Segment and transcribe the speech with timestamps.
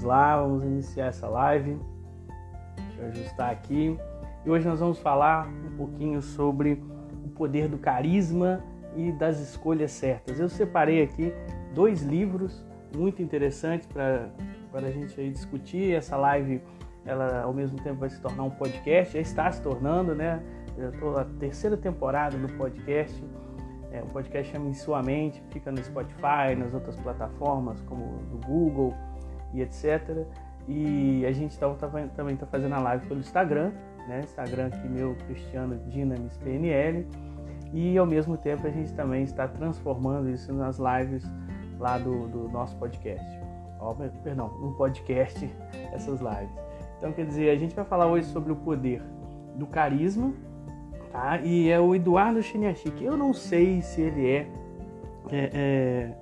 [0.00, 1.78] Vamos lá, vamos iniciar essa live.
[2.74, 3.98] Deixa eu ajustar aqui.
[4.46, 6.82] E hoje nós vamos falar um pouquinho sobre
[7.22, 8.64] o poder do carisma
[8.96, 10.40] e das escolhas certas.
[10.40, 11.34] Eu separei aqui
[11.74, 12.64] dois livros
[12.96, 14.30] muito interessantes para
[14.72, 15.92] a gente aí discutir.
[15.92, 16.62] Essa live,
[17.04, 20.42] ela ao mesmo tempo vai se tornar um podcast, já está se tornando, né?
[20.78, 23.22] Eu estou na terceira temporada do podcast.
[23.92, 28.46] É, o podcast chama Em Sua Mente, fica no Spotify, nas outras plataformas como do
[28.46, 28.94] Google
[29.52, 30.26] e etc.
[30.68, 33.72] E a gente tá, tá, também está fazendo a live pelo Instagram,
[34.06, 34.20] né?
[34.24, 37.06] Instagram aqui meu, Cristiano Dinamis PNL.
[37.72, 41.24] E ao mesmo tempo a gente também está transformando isso nas lives
[41.78, 43.40] lá do, do nosso podcast.
[43.80, 45.48] Oh, perdão, no podcast,
[45.92, 46.54] essas lives.
[46.98, 49.02] Então quer dizer, a gente vai falar hoje sobre o poder
[49.56, 50.32] do carisma
[51.10, 51.40] tá?
[51.42, 53.04] E é o Eduardo Chiniachik.
[53.04, 54.46] Eu não sei se ele é,
[55.30, 56.12] é, é,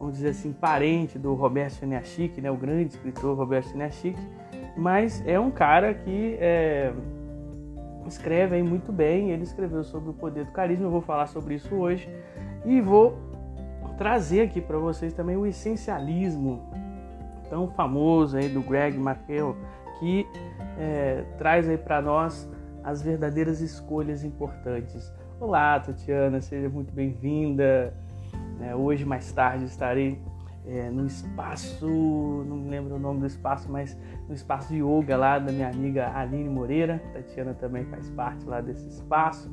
[0.00, 2.50] vamos dizer assim, parente do Roberto Chiniachik, né?
[2.50, 4.18] O grande escritor Roberto Chiniachik,
[4.74, 6.90] mas é um cara que é,
[8.06, 9.30] escreve aí muito bem.
[9.30, 10.86] Ele escreveu sobre o poder do carisma.
[10.86, 12.08] Eu vou falar sobre isso hoje
[12.64, 13.18] e vou
[13.98, 16.62] trazer aqui para vocês também o essencialismo
[17.50, 19.54] tão famoso aí do Greg McKell
[19.98, 20.26] que
[20.78, 22.48] é, traz aí para nós
[22.82, 25.12] as verdadeiras escolhas importantes.
[25.38, 27.92] Olá, Tatiana, seja muito bem-vinda.
[28.60, 30.20] É, hoje, mais tarde, estarei
[30.66, 31.86] é, no espaço,
[32.46, 33.96] não me lembro o nome do espaço, mas
[34.28, 37.02] no espaço de yoga lá da minha amiga Aline Moreira.
[37.12, 39.50] Tatiana também faz parte lá desse espaço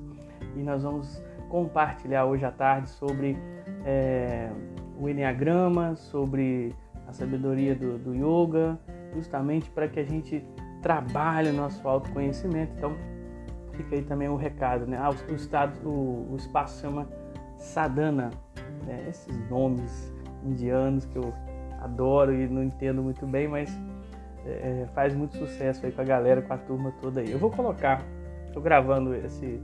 [0.56, 3.38] e nós vamos compartilhar hoje à tarde sobre
[3.86, 4.50] é,
[5.00, 6.76] o Enneagrama, sobre
[7.08, 8.78] a sabedoria do, do yoga,
[9.14, 10.44] justamente para que a gente
[10.82, 12.74] trabalhe o nosso autoconhecimento.
[12.78, 12.96] Então,
[13.74, 14.98] fica aí também o recado, né?
[15.00, 17.08] Ah, o, estado, o, o espaço chama
[17.56, 18.30] Sadhana,
[18.88, 19.06] né?
[19.10, 21.34] esses nomes indianos que eu
[21.82, 23.70] adoro e não entendo muito bem, mas
[24.46, 27.32] é, é faz muito sucesso aí com a galera, com a turma toda aí.
[27.32, 28.02] Eu vou colocar,
[28.48, 29.62] estou gravando esse,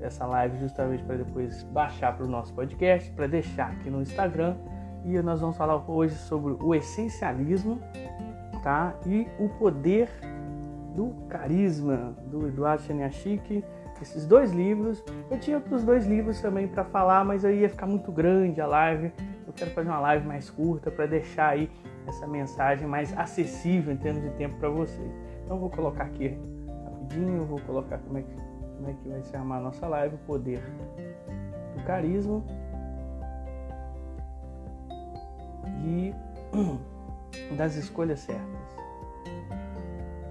[0.00, 4.56] essa live justamente para depois baixar para o nosso podcast, para deixar aqui no Instagram
[5.04, 7.80] e nós vamos falar hoje sobre o essencialismo,
[8.62, 8.94] tá?
[9.06, 10.08] E o poder
[10.94, 13.64] do Carisma, do Eduardo Chaniachik,
[14.02, 15.02] esses dois livros.
[15.30, 18.66] Eu tinha outros dois livros também para falar, mas aí ia ficar muito grande a
[18.66, 19.12] live.
[19.46, 21.70] Eu quero fazer uma live mais curta para deixar aí
[22.06, 25.12] essa mensagem mais acessível em termos de tempo para vocês.
[25.44, 26.38] Então vou colocar aqui
[26.84, 28.34] rapidinho, vou colocar como é que,
[28.76, 30.60] como é que vai se chamar a nossa live, o poder
[31.76, 32.42] do carisma.
[35.84, 36.14] E
[37.56, 38.78] das escolhas certas.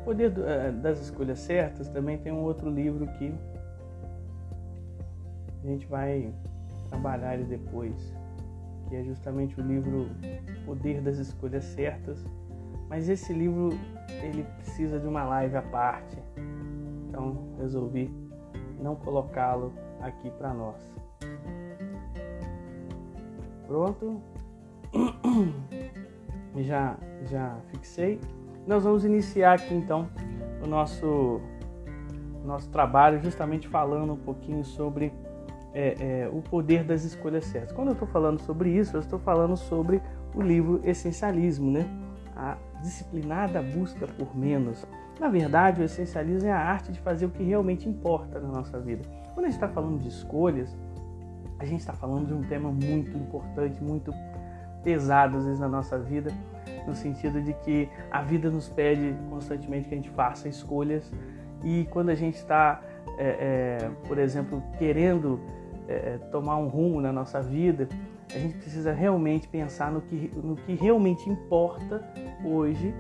[0.08, 3.36] Poder eh, das Escolhas Certas também tem um outro livro que
[5.68, 6.34] gente vai
[6.90, 8.14] trabalhar ele depois,
[8.88, 10.08] que é justamente o livro
[10.66, 12.26] Poder das Escolhas Certas.
[12.90, 13.70] Mas esse livro
[14.24, 16.18] ele precisa de uma live à parte,
[17.08, 18.10] então resolvi
[18.80, 20.96] não colocá-lo aqui para nós.
[23.68, 24.22] Pronto?
[26.56, 28.20] Já já fixei.
[28.66, 30.10] Nós vamos iniciar aqui então
[30.64, 31.40] o nosso,
[32.44, 35.12] nosso trabalho, justamente falando um pouquinho sobre
[35.74, 37.72] é, é, o poder das escolhas certas.
[37.72, 40.02] Quando eu estou falando sobre isso, eu estou falando sobre
[40.34, 41.86] o livro Essencialismo, né?
[42.36, 44.86] A disciplinada busca por menos.
[45.20, 48.80] Na verdade, o essencialismo é a arte de fazer o que realmente importa na nossa
[48.80, 49.04] vida.
[49.34, 50.76] Quando a gente está falando de escolhas,
[51.60, 54.14] a gente está falando de um tema muito importante, muito
[54.84, 56.32] pesado às vezes na nossa vida,
[56.86, 61.12] no sentido de que a vida nos pede constantemente que a gente faça escolhas
[61.64, 62.82] e quando a gente está,
[63.18, 65.40] é, é, por exemplo, querendo
[65.88, 67.88] é, é, tomar um rumo na nossa vida,
[68.34, 72.04] a gente precisa realmente pensar no que, no que realmente importa
[72.44, 72.94] hoje,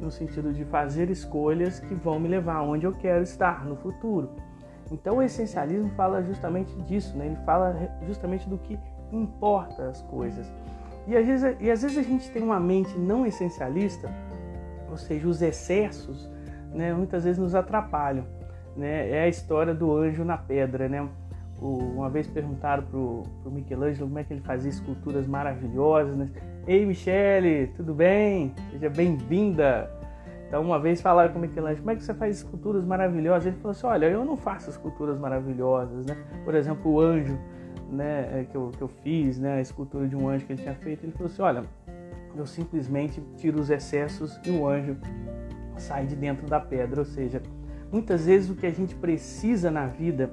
[0.00, 4.30] no sentido de fazer escolhas que vão me levar aonde eu quero estar no futuro.
[4.90, 7.26] Então o essencialismo fala justamente disso, né?
[7.26, 7.74] ele fala
[8.06, 8.78] justamente do que
[9.12, 10.50] importa as coisas.
[11.06, 14.12] E às, vezes, e às vezes a gente tem uma mente não essencialista,
[14.90, 16.28] ou seja, os excessos,
[16.72, 18.26] né, muitas vezes nos atrapalham.
[18.76, 19.10] Né?
[19.10, 20.88] É a história do anjo na pedra.
[20.88, 21.06] Né?
[21.60, 26.16] O, uma vez perguntaram para o Michelangelo como é que ele fazia esculturas maravilhosas.
[26.16, 26.28] Né?
[26.66, 28.54] Ei, Michele, tudo bem?
[28.70, 29.90] Seja bem-vinda.
[30.46, 33.46] Então, uma vez falaram com o Michelangelo, como é que você faz esculturas maravilhosas?
[33.46, 36.16] Ele falou assim, olha, eu não faço esculturas maravilhosas, né?
[36.44, 37.38] Por exemplo, o anjo
[37.88, 40.62] né, é, que, eu, que eu fiz, né, a escultura de um anjo que ele
[40.62, 41.64] tinha feito, ele falou assim: olha,
[42.36, 44.96] eu simplesmente tiro os excessos e o anjo
[45.76, 47.00] sai de dentro da pedra.
[47.00, 47.40] Ou seja,
[47.90, 50.30] muitas vezes o que a gente precisa na vida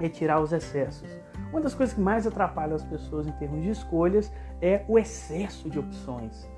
[0.00, 1.08] é tirar os excessos.
[1.50, 5.70] Uma das coisas que mais atrapalha as pessoas em termos de escolhas é o excesso
[5.70, 6.48] de opções.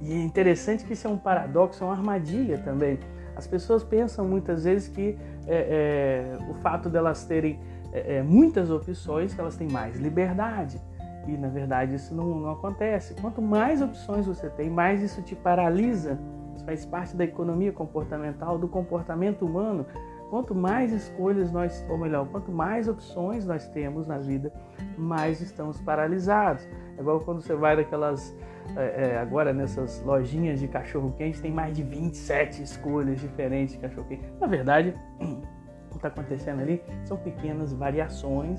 [0.00, 2.98] E é interessante que isso é um paradoxo, é uma armadilha também.
[3.36, 5.16] As pessoas pensam muitas vezes que
[5.46, 7.60] é, é, o fato delas terem
[7.92, 10.80] é, é muitas opções, que elas têm mais liberdade.
[11.26, 13.14] E na verdade isso não, não acontece.
[13.14, 16.18] Quanto mais opções você tem, mais isso te paralisa.
[16.56, 19.86] Isso faz parte da economia comportamental, do comportamento humano.
[20.30, 24.52] Quanto mais escolhas nós, ou melhor, quanto mais opções nós temos na vida,
[24.96, 26.66] mais estamos paralisados.
[26.96, 28.34] É igual quando você vai daquelas,
[28.76, 34.22] é, é agora nessas lojinhas de cachorro-quente, tem mais de 27 escolhas diferentes de cachorro-quente.
[34.40, 38.58] Na verdade, o que está acontecendo ali são pequenas variações,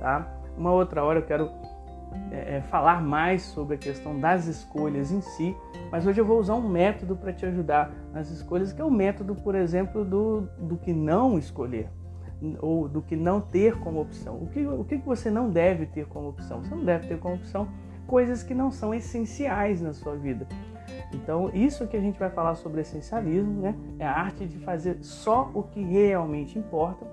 [0.00, 0.26] tá?
[0.56, 1.50] Uma outra hora eu quero
[2.30, 5.56] é, é, falar mais sobre a questão das escolhas em si,
[5.90, 8.90] mas hoje eu vou usar um método para te ajudar nas escolhas, que é o
[8.90, 11.88] método, por exemplo, do, do que não escolher
[12.60, 14.36] ou do que não ter como opção.
[14.36, 16.62] O que, o que você não deve ter como opção?
[16.62, 17.68] Você não deve ter como opção
[18.06, 20.46] coisas que não são essenciais na sua vida.
[21.12, 23.74] Então, isso que a gente vai falar sobre essencialismo, né?
[23.98, 27.06] É a arte de fazer só o que realmente importa.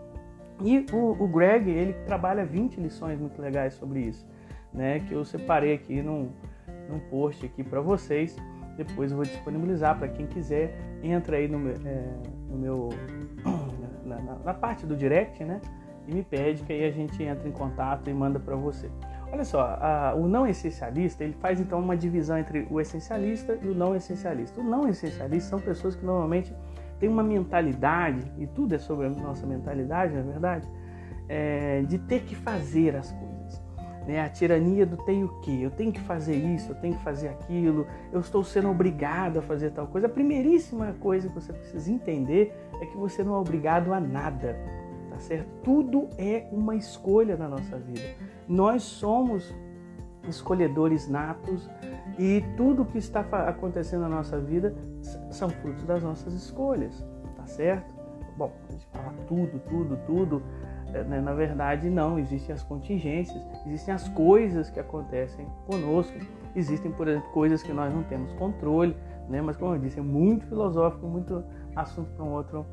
[0.63, 4.25] E o, o Greg, ele trabalha 20 lições muito legais sobre isso
[4.73, 6.29] né, que eu separei aqui num,
[6.89, 8.35] num post aqui para vocês.
[8.77, 10.77] Depois eu vou disponibilizar para quem quiser.
[11.01, 12.13] Entra aí no, é,
[12.47, 12.89] no meu
[14.05, 15.59] na, na, na, parte do direct, né?
[16.07, 18.89] E me pede que aí a gente entra em contato e manda para você.
[19.31, 23.67] Olha só, a, o não essencialista ele faz então uma divisão entre o essencialista e
[23.67, 24.61] o não essencialista.
[24.61, 26.53] O não essencialista são pessoas que normalmente
[26.99, 30.67] têm uma mentalidade e tudo é sobre a nossa mentalidade, na é verdade,
[31.27, 33.36] é, de ter que fazer as coisas
[34.07, 34.21] né?
[34.21, 37.85] A tirania do tenho que, eu tenho que fazer isso, eu tenho que fazer aquilo,
[38.11, 40.07] eu estou sendo obrigado a fazer tal coisa.
[40.07, 44.57] A primeiríssima coisa que você precisa entender é que você não é obrigado a nada,
[45.09, 45.47] tá certo?
[45.61, 48.15] Tudo é uma escolha na nossa vida.
[48.47, 49.53] Nós somos
[50.25, 51.69] escolhedores natos
[52.17, 54.73] e tudo que está acontecendo na nossa vida
[55.31, 57.05] são frutos das nossas escolhas,
[57.35, 57.93] tá certo?
[58.37, 60.43] Bom, a gente fala tudo, tudo, tudo,
[61.21, 62.17] na verdade, não.
[62.17, 66.17] Existem as contingências, existem as coisas que acontecem conosco.
[66.55, 68.95] Existem, por exemplo, coisas que nós não temos controle,
[69.29, 69.41] né?
[69.41, 71.43] mas, como eu disse, é muito filosófico, muito
[71.75, 72.65] assunto para um outro,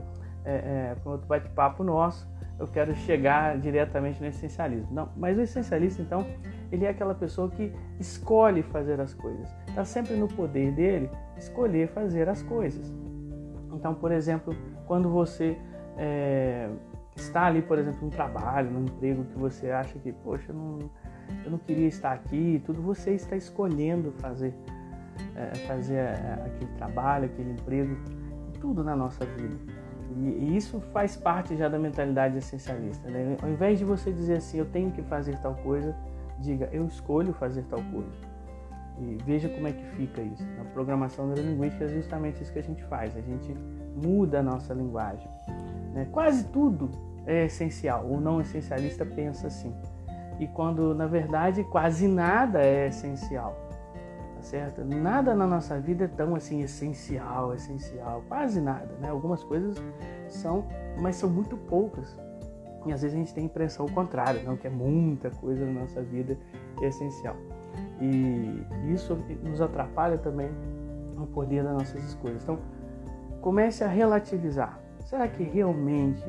[0.44, 2.32] é, é, um outro bate-papo nosso.
[2.58, 4.88] Eu quero chegar diretamente no essencialismo.
[4.92, 6.24] Não, mas o essencialista, então,
[6.70, 9.52] ele é aquela pessoa que escolhe fazer as coisas.
[9.66, 12.94] Está sempre no poder dele escolher fazer as coisas.
[13.72, 14.54] Então, por exemplo,
[14.86, 15.58] quando você
[15.98, 16.68] é,
[17.16, 20.78] está ali, por exemplo, no trabalho, no emprego que você acha que, poxa, eu não,
[21.44, 24.54] eu não queria estar aqui, tudo você está escolhendo fazer,
[25.36, 27.96] é, fazer é, aquele trabalho, aquele emprego,
[28.60, 29.56] tudo na nossa vida.
[30.16, 33.08] E, e, isso faz parte já da mentalidade essencialista.
[33.08, 33.36] Né?
[33.42, 35.94] Ao invés de você dizer assim, eu tenho que fazer tal coisa,
[36.38, 38.34] diga, eu escolho fazer tal coisa.
[38.98, 40.44] E veja como é que fica isso.
[40.56, 43.16] Na programação neurolinguística é justamente isso que a gente faz.
[43.16, 43.52] A gente
[43.96, 45.28] muda a nossa linguagem.
[45.94, 46.08] Né?
[46.10, 46.90] Quase tudo
[47.24, 48.04] é essencial.
[48.04, 49.72] O não essencialista pensa assim.
[50.38, 53.56] E quando na verdade quase nada é essencial.
[54.34, 54.84] Tá certo?
[54.84, 59.08] Nada na nossa vida é tão assim essencial, essencial, quase nada, né?
[59.08, 59.76] Algumas coisas
[60.28, 60.66] são,
[61.00, 62.18] mas são muito poucas.
[62.84, 65.80] E às vezes a gente tem a impressão contrária, não que é muita coisa na
[65.80, 66.36] nossa vida
[66.82, 67.36] é essencial.
[68.00, 70.50] E isso nos atrapalha também
[71.16, 72.42] no poder das nossas escolhas.
[72.42, 72.58] Então,
[73.40, 74.83] comece a relativizar.
[75.04, 76.24] Será que realmente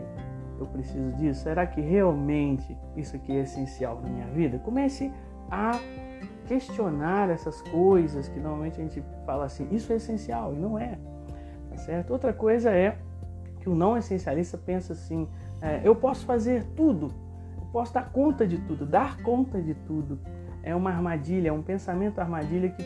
[0.60, 1.44] eu preciso disso?
[1.44, 4.60] Será que realmente isso aqui é essencial na minha vida?
[4.60, 5.12] Comece
[5.50, 5.80] a
[6.46, 10.98] questionar essas coisas que normalmente a gente fala assim, isso é essencial e não é,
[11.70, 12.12] tá certo?
[12.12, 12.98] Outra coisa é
[13.60, 15.28] que o não essencialista pensa assim,
[15.62, 17.12] é, eu posso fazer tudo,
[17.58, 20.20] eu posso dar conta de tudo, dar conta de tudo.
[20.62, 22.84] É uma armadilha, é um pensamento armadilha que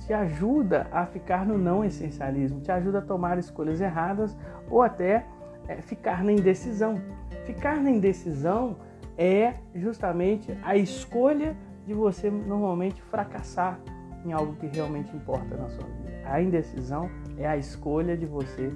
[0.00, 4.36] te ajuda a ficar no não essencialismo, te ajuda a tomar escolhas erradas
[4.68, 5.26] ou até
[5.68, 7.00] é, ficar na indecisão.
[7.44, 8.76] Ficar na indecisão
[9.16, 13.78] é justamente a escolha de você normalmente fracassar
[14.24, 16.10] em algo que realmente importa na sua vida.
[16.24, 18.72] A indecisão é a escolha de você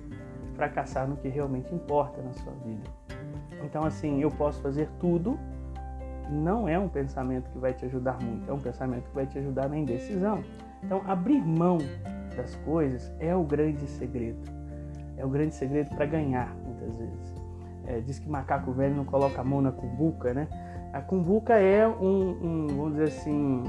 [0.55, 2.89] fracassar no que realmente importa na sua vida.
[3.63, 5.39] Então, assim, eu posso fazer tudo,
[6.31, 9.39] não é um pensamento que vai te ajudar muito, é um pensamento que vai te
[9.39, 10.43] ajudar na indecisão.
[10.85, 11.79] Então, abrir mão
[12.37, 14.41] das coisas é o grande segredo.
[15.17, 17.35] É o grande segredo para ganhar, muitas vezes.
[17.87, 20.49] É, diz que macaco velho não coloca a mão na cumbuca, né?
[20.93, 23.65] A cumbuca é um, um vamos dizer assim,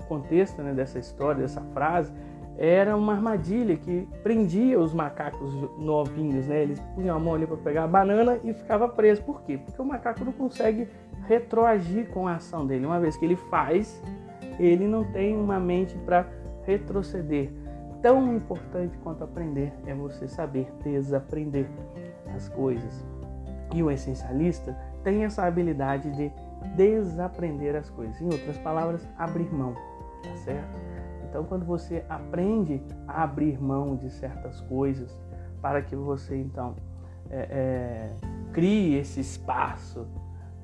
[0.00, 2.12] o contexto né, dessa história, dessa frase,
[2.56, 6.62] era uma armadilha que prendia os macacos novinhos, né?
[6.62, 9.22] Eles punham a mão ali para pegar a banana e ficava preso.
[9.22, 9.58] Por quê?
[9.58, 10.88] Porque o macaco não consegue
[11.26, 12.86] retroagir com a ação dele.
[12.86, 14.02] Uma vez que ele faz,
[14.58, 16.26] ele não tem uma mente para
[16.70, 17.50] retroceder.
[18.02, 21.68] tão importante quanto aprender é você saber desaprender
[22.34, 23.04] as coisas.
[23.74, 24.74] E o essencialista
[25.04, 26.32] tem essa habilidade de
[26.74, 28.18] desaprender as coisas.
[28.20, 29.74] Em outras palavras, abrir mão,
[30.22, 30.78] tá certo?
[31.28, 35.16] Então, quando você aprende a abrir mão de certas coisas,
[35.60, 36.74] para que você então
[37.30, 38.10] é, é,
[38.52, 40.06] crie esse espaço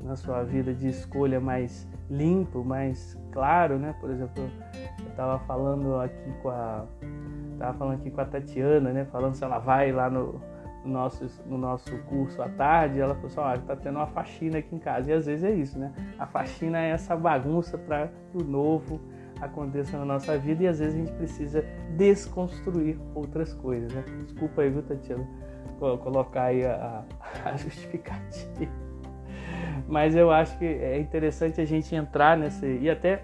[0.02, 3.94] na sua vida de escolha mais limpo, mais claro, né?
[4.00, 4.50] Por exemplo,
[5.16, 6.84] eu estava falando aqui com a
[7.58, 9.06] tava falando aqui com a Tatiana, né?
[9.06, 10.40] Falando se ela vai lá no,
[10.84, 14.58] no nosso, no nosso curso à tarde, ela falou assim, ó, tá tendo uma faxina
[14.58, 15.10] aqui em casa.
[15.10, 15.92] E às vezes é isso, né?
[16.18, 19.00] A faxina é essa bagunça para que o novo
[19.40, 21.64] aconteça na nossa vida e às vezes a gente precisa
[21.96, 24.04] desconstruir outras coisas, né?
[24.24, 25.26] Desculpa aí, viu, Tatiana,
[25.78, 27.04] colocar aí a,
[27.44, 28.86] a justificativa.
[29.88, 32.66] Mas eu acho que é interessante a gente entrar nesse.
[32.66, 33.22] e até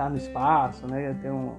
[0.00, 1.14] lá no espaço, né?
[1.20, 1.54] Tem um,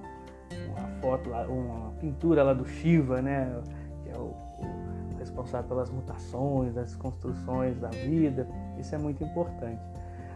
[0.68, 3.60] uma foto uma pintura lá do Shiva, né?
[4.02, 8.48] Que é o, o responsável pelas mutações, das construções da vida.
[8.78, 9.80] Isso é muito importante.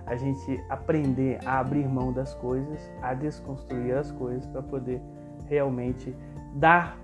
[0.06, 5.02] A gente aprender a abrir mão das coisas, a desconstruir as coisas para poder
[5.48, 6.14] realmente
[6.54, 6.96] dar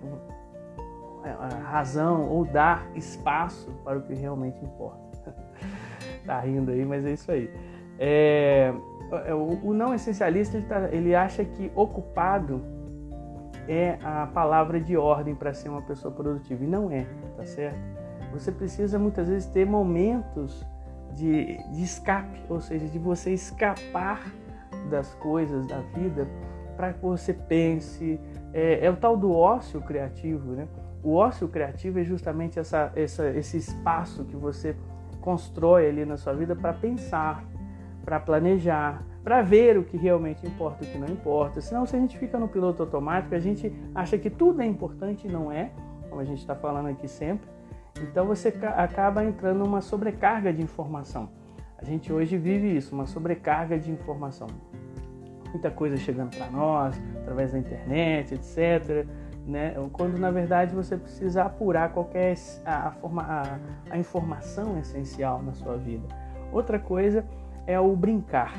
[1.64, 5.34] razão ou dar espaço para o que realmente importa.
[6.24, 7.50] tá rindo aí, mas é isso aí.
[7.98, 8.72] É,
[9.34, 12.62] o, o, não essencialista ele, tá, ele acha que ocupado
[13.68, 17.78] é a palavra de ordem para ser uma pessoa produtiva e não é, tá certo?
[18.32, 20.66] Você precisa muitas vezes ter momentos
[21.14, 24.32] de, de escape, ou seja, de você escapar
[24.90, 26.26] das coisas da vida
[26.76, 28.18] para que você pense.
[28.52, 30.66] É, é, o tal do ócio criativo, né?
[31.02, 34.76] O ócio criativo é justamente essa, essa, esse espaço que você
[35.20, 37.44] constrói ali na sua vida para pensar,
[38.04, 41.60] para planejar, para ver o que realmente importa e o que não importa.
[41.60, 45.26] Senão, se a gente fica no piloto automático, a gente acha que tudo é importante
[45.26, 45.70] e não é,
[46.08, 47.48] como a gente está falando aqui sempre.
[48.02, 51.30] Então, você acaba entrando numa sobrecarga de informação.
[51.78, 54.46] A gente hoje vive isso, uma sobrecarga de informação.
[55.50, 59.06] Muita coisa chegando para nós, através da internet, etc.
[59.46, 59.74] Né?
[59.92, 63.58] Quando na verdade você precisa apurar qualquer a, a,
[63.90, 66.06] a informação essencial na sua vida.
[66.52, 67.24] Outra coisa
[67.66, 68.54] é o brincar.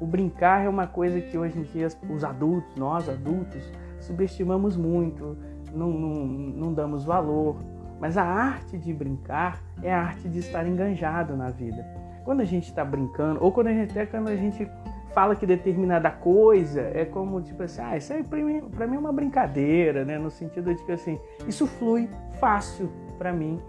[0.00, 3.62] O brincar é uma coisa que hoje em dia os adultos, nós adultos,
[4.00, 5.36] subestimamos muito,
[5.72, 7.56] não, não, não damos valor.
[8.00, 11.84] Mas a arte de brincar é a arte de estar enganjado na vida.
[12.24, 14.70] Quando a gente está brincando, ou quando a gente, até quando a gente
[15.12, 18.98] fala que determinada coisa é como tipo assim, ah, isso aí para mim, mim é
[18.98, 20.16] uma brincadeira, né?
[20.16, 22.88] No sentido de que assim, isso flui fácil
[23.18, 23.60] para mim.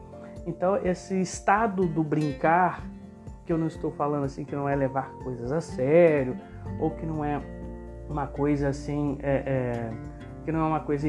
[0.45, 2.83] Então, esse estado do brincar
[3.49, 6.37] que eu não estou falando assim que não é levar coisas a sério
[6.79, 7.41] ou que não é
[8.07, 9.91] uma coisa assim é, é,
[10.45, 11.07] que não é uma coisa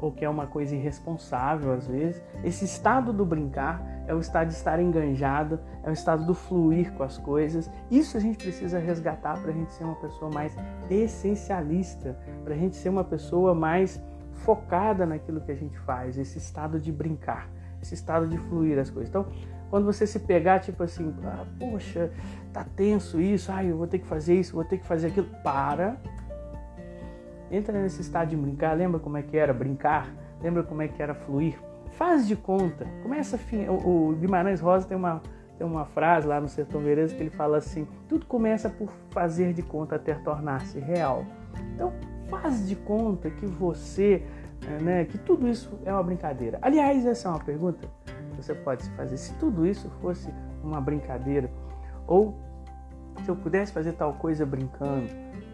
[0.00, 2.22] ou que é uma coisa irresponsável às vezes.
[2.42, 6.90] Esse estado do brincar é o estado de estar enganjado é o estado do fluir
[6.94, 7.70] com as coisas.
[7.90, 10.56] Isso a gente precisa resgatar para a gente ser uma pessoa mais
[10.88, 16.38] essencialista para a gente ser uma pessoa mais focada naquilo que a gente faz esse
[16.38, 17.50] estado de brincar
[17.82, 19.10] esse estado de fluir as coisas.
[19.10, 19.26] Então
[19.72, 22.10] quando você se pegar, tipo assim, ah, poxa,
[22.52, 25.26] tá tenso isso, ai, eu vou ter que fazer isso, vou ter que fazer aquilo.
[25.42, 25.96] Para.
[27.50, 28.76] Entra nesse estado de brincar.
[28.76, 30.12] Lembra como é que era brincar?
[30.42, 31.58] Lembra como é que era fluir?
[31.92, 32.86] Faz de conta.
[33.02, 35.22] Começa a O Guimarães Rosa tem uma,
[35.56, 39.54] tem uma frase lá no Sertão Veredas que ele fala assim: tudo começa por fazer
[39.54, 41.24] de conta até tornar-se real.
[41.74, 41.94] Então,
[42.28, 44.22] faz de conta que você,
[44.82, 46.58] né, que tudo isso é uma brincadeira.
[46.60, 47.88] Aliás, essa é uma pergunta
[48.42, 49.16] você pode fazer.
[49.16, 50.32] Se tudo isso fosse
[50.62, 51.50] uma brincadeira,
[52.06, 52.34] ou
[53.22, 55.08] se eu pudesse fazer tal coisa brincando,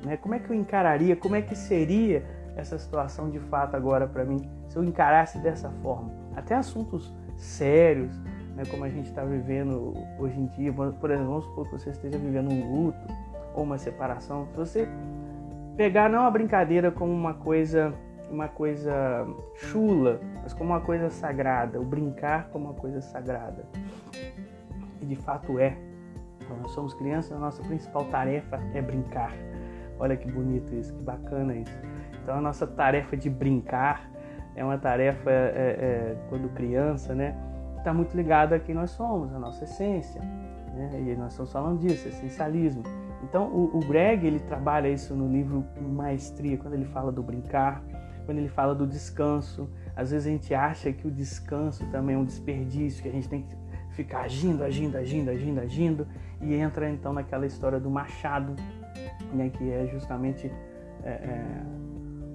[0.04, 0.16] né?
[0.16, 1.16] Como é que eu encararia?
[1.16, 2.24] Como é que seria
[2.56, 6.10] essa situação de fato agora para mim se eu encarasse dessa forma?
[6.36, 8.16] Até assuntos sérios,
[8.54, 8.62] né?
[8.70, 12.18] Como a gente está vivendo hoje em dia, por exemplo, vamos supor que você esteja
[12.18, 12.98] vivendo um luto
[13.54, 14.46] ou uma separação.
[14.52, 14.88] Se você
[15.76, 17.92] pegar não a brincadeira como uma coisa
[18.30, 23.64] uma coisa chula, mas como uma coisa sagrada, o brincar como uma coisa sagrada.
[25.00, 25.76] E de fato é.
[26.46, 29.32] Quando nós somos crianças, a nossa principal tarefa é brincar.
[29.98, 31.78] Olha que bonito isso, que bacana isso.
[32.22, 34.10] Então a nossa tarefa de brincar
[34.54, 37.36] é uma tarefa, é, é, quando criança, né?
[37.76, 40.20] Está muito ligada a quem nós somos, a nossa essência.
[40.74, 40.90] Né?
[40.94, 42.82] E nós estamos falando disso, essencialismo.
[43.22, 47.82] Então o, o Greg ele trabalha isso no livro Maestria, quando ele fala do brincar,
[48.28, 49.70] quando ele fala do descanso.
[49.96, 53.26] Às vezes a gente acha que o descanso também é um desperdício, que a gente
[53.26, 53.56] tem que
[53.92, 56.06] ficar agindo, agindo, agindo, agindo, agindo,
[56.38, 58.54] e entra então naquela história do machado,
[59.32, 60.52] né, que é justamente
[61.02, 61.62] é, é,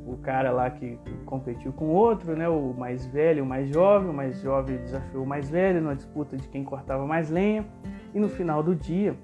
[0.08, 0.98] o, cara lá que
[1.28, 2.50] competiu com o outro, né?
[2.50, 6.36] O mais velho, o mais jovem, o mais jovem desafiou o mais velho numa disputa
[6.36, 7.68] de quem cortava mais lenha.
[8.16, 9.16] E no final do dia,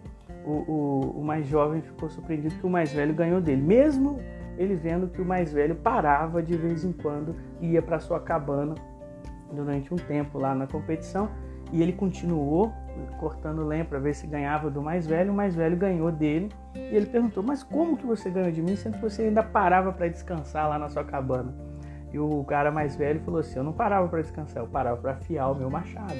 [0.45, 4.19] o, o, o mais jovem ficou surpreendido que o mais velho ganhou dele, mesmo
[4.59, 8.19] ele vendo que o mais velho parava de vez em quando e ia para sua
[8.19, 8.75] cabana
[9.51, 11.29] durante um tempo lá na competição
[11.71, 12.73] e ele continuou
[13.19, 15.31] cortando lenha para ver se ganhava do mais velho.
[15.31, 18.75] O mais velho ganhou dele e ele perguntou: Mas como que você ganhou de mim
[18.75, 21.53] sendo que você ainda parava para descansar lá na sua cabana?
[22.11, 25.11] E o cara mais velho falou assim: Eu não parava para descansar, eu parava para
[25.11, 26.15] afiar o meu machado.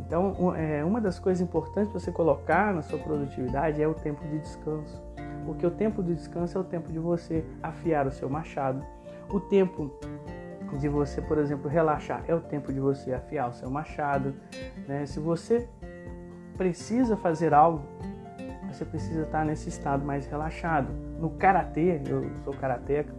[0.00, 4.22] Então, é, uma das coisas importantes para você colocar na sua produtividade é o tempo
[4.26, 5.02] de descanso.
[5.44, 8.84] Porque o tempo de descanso é o tempo de você afiar o seu machado.
[9.30, 9.90] O tempo
[10.78, 14.34] de você, por exemplo, relaxar é o tempo de você afiar o seu machado.
[14.88, 15.06] Né?
[15.06, 15.68] Se você
[16.56, 17.82] precisa fazer algo,
[18.72, 20.88] você precisa estar nesse estado mais relaxado.
[21.18, 23.12] No karatê, eu sou karateca,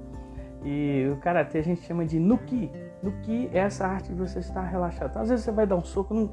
[0.63, 2.71] e o karatê a gente chama de nuki.
[3.01, 5.11] Nuki é essa arte de você estar relaxado.
[5.11, 6.29] Então, às vezes você vai dar um soco, não,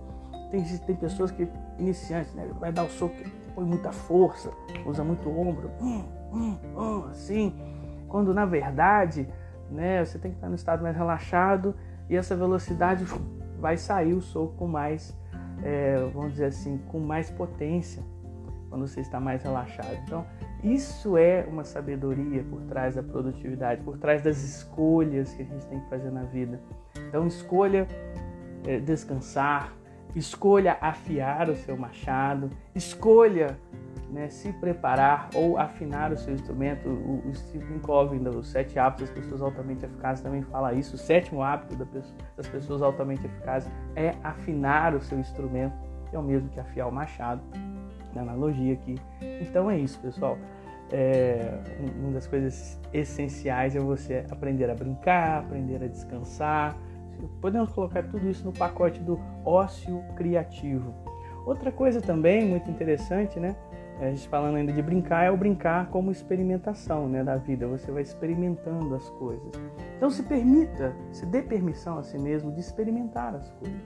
[0.51, 1.47] tem, tem pessoas que,
[1.79, 3.15] iniciantes, né, vai dar um soco,
[3.55, 4.51] põe muita força,
[4.87, 7.55] usa muito ombro, hum, hum, hum, assim,
[8.09, 9.29] quando na verdade
[9.71, 11.75] né, você tem que estar no estado mais relaxado
[12.09, 13.05] e essa velocidade
[13.59, 15.17] vai sair o soco com mais
[15.63, 18.03] é, vamos dizer assim, com mais potência
[18.69, 19.95] quando você está mais relaxado.
[20.05, 20.27] Então,
[20.63, 25.67] isso é uma sabedoria por trás da produtividade, por trás das escolhas que a gente
[25.67, 26.61] tem que fazer na vida.
[27.09, 27.87] Então, escolha
[28.67, 29.73] é, descansar,
[30.15, 33.59] escolha afiar o seu machado, escolha
[34.13, 36.89] né, se preparar ou afinar o seu instrumento.
[36.89, 40.97] O, o Stephen Covey, dos Sete Hábitos das Pessoas Altamente Eficazes, também fala isso.
[40.97, 41.75] O sétimo hábito
[42.37, 45.75] das pessoas altamente eficazes é afinar o seu instrumento,
[46.13, 47.41] é o mesmo que afiar o machado,
[48.15, 48.97] na analogia aqui.
[49.41, 50.37] Então é isso, pessoal.
[50.91, 51.59] É,
[51.99, 56.77] uma das coisas essenciais é você aprender a brincar, aprender a descansar.
[57.41, 60.95] Podemos colocar tudo isso no pacote do ócio criativo.
[61.45, 63.57] Outra coisa também muito interessante, né?
[64.01, 67.67] a gente falando ainda de brincar, é o brincar como experimentação né, da vida.
[67.69, 69.53] Você vai experimentando as coisas.
[69.97, 73.81] Então se permita, se dê permissão a si mesmo de experimentar as coisas,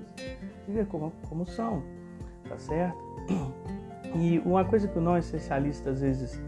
[0.67, 1.83] de ver como, como são,
[2.49, 2.97] tá certo?
[4.15, 6.41] E uma coisa que o não essencialista às vezes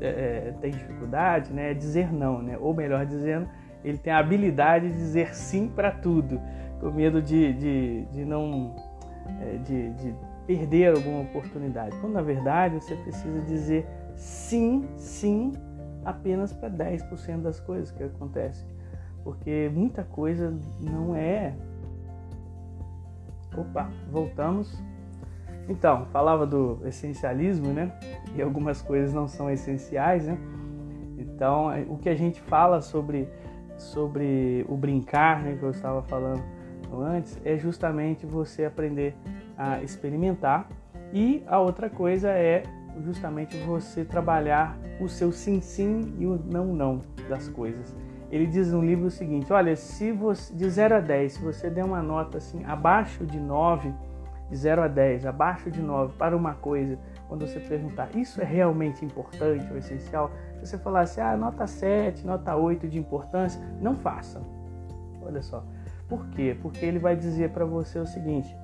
[0.00, 0.06] é,
[0.48, 2.56] é, tem dificuldade né, é dizer não, né?
[2.60, 3.48] ou melhor dizendo,
[3.84, 6.40] ele tem a habilidade de dizer sim para tudo,
[6.80, 8.74] com medo de, de, de não.
[9.42, 10.14] É, de, de
[10.46, 11.94] perder alguma oportunidade.
[12.00, 13.86] Quando na verdade você precisa dizer
[14.16, 15.52] sim, sim,
[16.02, 18.66] apenas para 10% das coisas que acontecem.
[19.22, 21.54] Porque muita coisa não é.
[23.54, 24.82] Opa, voltamos.
[25.68, 27.92] Então, falava do essencialismo, né?
[28.34, 30.38] E algumas coisas não são essenciais, né?
[31.18, 33.28] Então, o que a gente fala sobre,
[33.78, 36.42] sobre o brincar, né, que eu estava falando
[36.92, 39.14] antes, é justamente você aprender
[39.56, 40.68] a experimentar.
[41.12, 42.62] E a outra coisa é
[43.02, 47.94] justamente você trabalhar o seu sim sim e o não não das coisas.
[48.30, 51.70] Ele diz no livro o seguinte: olha, se você de 0 a 10, se você
[51.70, 53.92] der uma nota assim abaixo de 9,
[54.50, 58.44] de 0 a 10, abaixo de 9 para uma coisa, quando você perguntar, isso é
[58.44, 60.30] realmente importante ou essencial?
[60.60, 64.40] Se você falar ah, nota 7, nota 8 de importância, não faça.
[65.22, 65.62] Olha só.
[66.08, 66.56] Por quê?
[66.60, 68.56] Porque ele vai dizer para você o seguinte: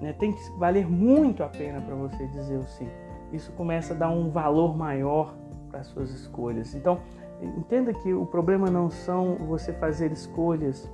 [0.00, 0.12] né?
[0.12, 2.88] Tem que valer muito a pena para você dizer o sim.
[3.32, 5.34] Isso começa a dar um valor maior
[5.70, 6.74] para as suas escolhas.
[6.74, 7.00] Então,
[7.40, 10.90] entenda que o problema não são você fazer escolhas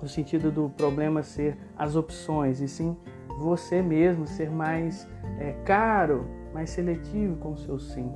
[0.00, 2.94] no sentido do problema ser as opções, e sim
[3.38, 8.12] você mesmo ser mais é, caro, mais seletivo com o seu sim.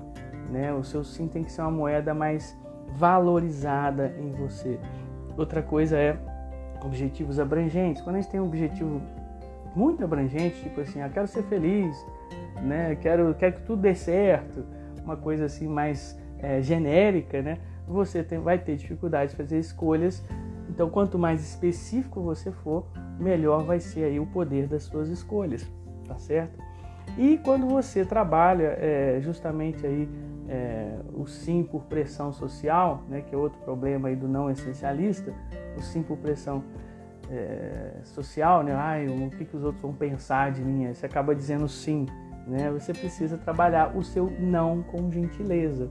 [0.49, 0.73] Né?
[0.73, 2.57] O seu sim tem que ser uma moeda mais
[2.97, 4.79] valorizada em você.
[5.37, 6.17] Outra coisa é
[6.83, 8.03] objetivos abrangentes.
[8.03, 9.01] Quando a gente tem um objetivo
[9.75, 11.97] muito abrangente, tipo assim, ah, quero ser feliz,
[12.63, 12.97] né?
[12.97, 14.65] Quero, quero que tudo dê certo,
[15.05, 17.59] uma coisa assim mais é, genérica, né?
[17.87, 20.25] Você tem, vai ter dificuldade de fazer escolhas.
[20.69, 22.87] Então, quanto mais específico você for,
[23.19, 25.71] melhor vai ser aí o poder das suas escolhas,
[26.07, 26.59] tá certo?
[27.17, 30.09] E quando você trabalha é, justamente aí
[30.49, 35.33] é, o sim por pressão social, né, que é outro problema aí do não essencialista,
[35.77, 36.65] o sim por pressão
[37.31, 38.73] é, social, né?
[38.75, 40.93] Ai, o que, que os outros vão pensar de mim?
[40.93, 42.07] você acaba dizendo sim,
[42.47, 42.71] né?
[42.71, 45.91] Você precisa trabalhar o seu não com gentileza.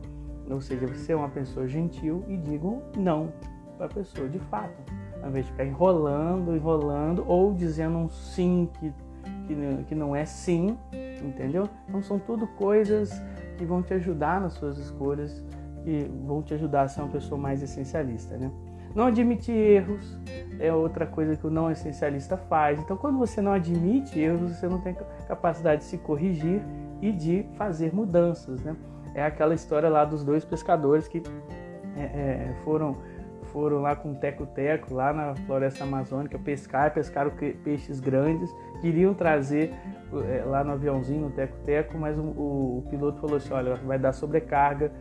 [0.49, 3.31] Ou seja, você é uma pessoa gentil e digo não
[3.77, 4.75] para a pessoa de fato.
[5.21, 8.93] Ao invés de ficar enrolando, enrolando ou dizendo um sim que,
[9.45, 10.77] que, que não é sim,
[11.23, 11.69] entendeu?
[11.87, 13.21] Então são tudo coisas
[13.57, 15.43] que vão te ajudar nas suas escolhas
[15.83, 18.51] que vão te ajudar a ser uma pessoa mais essencialista, né?
[18.93, 20.19] Não admitir erros
[20.59, 22.79] é outra coisa que o não essencialista faz.
[22.79, 24.95] Então, quando você não admite erros, você não tem
[25.27, 26.61] capacidade de se corrigir
[27.01, 28.75] e de fazer mudanças, né?
[29.13, 31.23] É aquela história lá dos dois pescadores que
[31.95, 32.97] é, é, foram
[33.51, 37.31] foram lá com teco-teco lá na floresta amazônica pescar, pescaram
[37.63, 38.49] peixes grandes,
[38.81, 39.73] queriam trazer
[40.29, 43.99] é, lá no aviãozinho, no teco-teco, mas o, o, o, piloto falou assim, olha, vai
[43.99, 44.91] dar sobrecarga,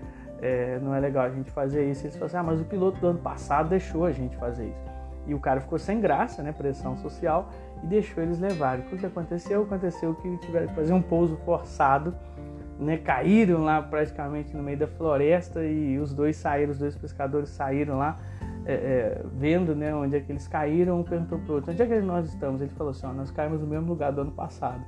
[0.41, 2.05] é, não é legal a gente fazer isso.
[2.05, 4.97] Eles falaram assim, ah, mas o piloto do ano passado deixou a gente fazer isso.
[5.27, 7.51] E o cara ficou sem graça, né, pressão social,
[7.83, 8.85] e deixou eles levarem.
[8.85, 9.63] O que aconteceu?
[9.63, 12.15] Aconteceu que tiveram que fazer um pouso forçado,
[12.79, 17.49] né, caíram lá praticamente no meio da floresta e os dois saíram, os dois pescadores
[17.49, 18.19] saíram lá,
[18.67, 21.87] é, é, vendo né, onde é que eles caíram, perguntou para o outro, onde é
[21.87, 22.61] que nós estamos?
[22.61, 24.85] Ele falou assim, nós caímos no mesmo lugar do ano passado.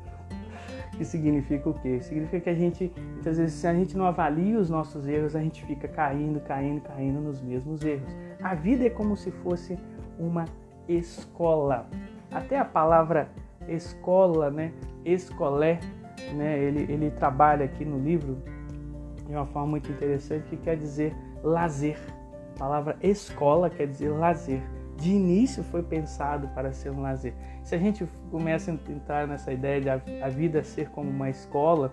[0.96, 2.00] Que significa o quê?
[2.00, 5.40] Significa que a gente, muitas vezes, se a gente não avalia os nossos erros, a
[5.40, 8.16] gente fica caindo, caindo, caindo nos mesmos erros.
[8.42, 9.78] A vida é como se fosse
[10.18, 10.44] uma
[10.88, 11.86] escola.
[12.32, 13.28] Até a palavra
[13.68, 14.72] escola, né,
[15.04, 15.78] escolé,
[16.34, 18.42] né, ele, ele trabalha aqui no livro
[19.24, 21.14] de uma forma muito interessante que quer dizer
[21.44, 21.98] lazer.
[22.58, 24.62] Palavra escola quer dizer lazer.
[24.96, 27.32] De início foi pensado para ser um lazer.
[27.62, 29.88] Se a gente começa a entrar nessa ideia de
[30.20, 31.92] a vida ser como uma escola,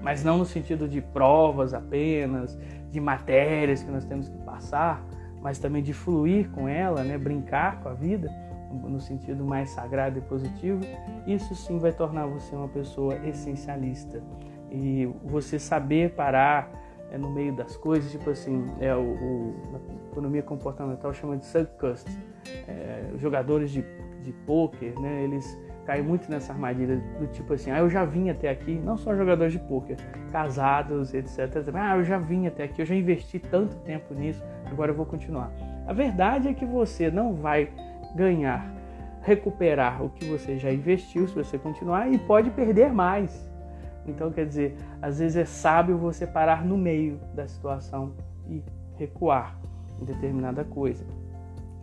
[0.00, 2.56] mas não no sentido de provas apenas,
[2.92, 5.04] de matérias que nós temos que passar,
[5.42, 8.30] mas também de fluir com ela, né, brincar com a vida,
[8.70, 10.80] no sentido mais sagrado e positivo,
[11.26, 14.22] isso sim vai tornar você uma pessoa essencialista.
[14.70, 16.70] E você saber parar
[17.14, 21.46] é, no meio das coisas, tipo assim, é o, o a economia comportamental chama de
[21.46, 22.10] sunk cost.
[22.68, 23.84] É, os jogadores de,
[24.22, 28.30] de pôquer, né, eles caem muito nessa armadilha do tipo assim, ah, eu já vim
[28.30, 29.96] até aqui, não só jogadores de pôquer,
[30.32, 31.38] casados, etc.
[31.74, 35.06] Ah, eu já vim até aqui, eu já investi tanto tempo nisso, agora eu vou
[35.06, 35.52] continuar.
[35.86, 37.70] A verdade é que você não vai
[38.16, 38.72] ganhar,
[39.20, 43.53] recuperar o que você já investiu se você continuar e pode perder mais.
[44.06, 48.12] Então, quer dizer, às vezes é sábio você parar no meio da situação
[48.48, 48.62] e
[48.96, 49.58] recuar
[50.00, 51.04] em determinada coisa.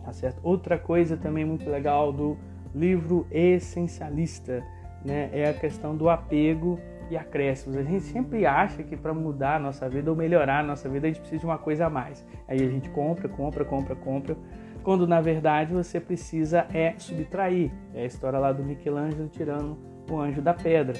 [0.04, 0.40] Tá certo?
[0.42, 2.36] Outra coisa também muito legal do
[2.74, 4.62] livro essencialista,
[5.04, 6.78] né, é a questão do apego
[7.10, 7.76] e acréscimos.
[7.76, 11.06] A gente sempre acha que para mudar a nossa vida ou melhorar a nossa vida
[11.06, 12.26] a gente precisa de uma coisa a mais.
[12.48, 14.36] Aí a gente compra, compra, compra, compra,
[14.82, 17.70] quando na verdade você precisa é subtrair.
[17.94, 19.76] É a história lá do Michelangelo tirando
[20.10, 20.98] o anjo da pedra.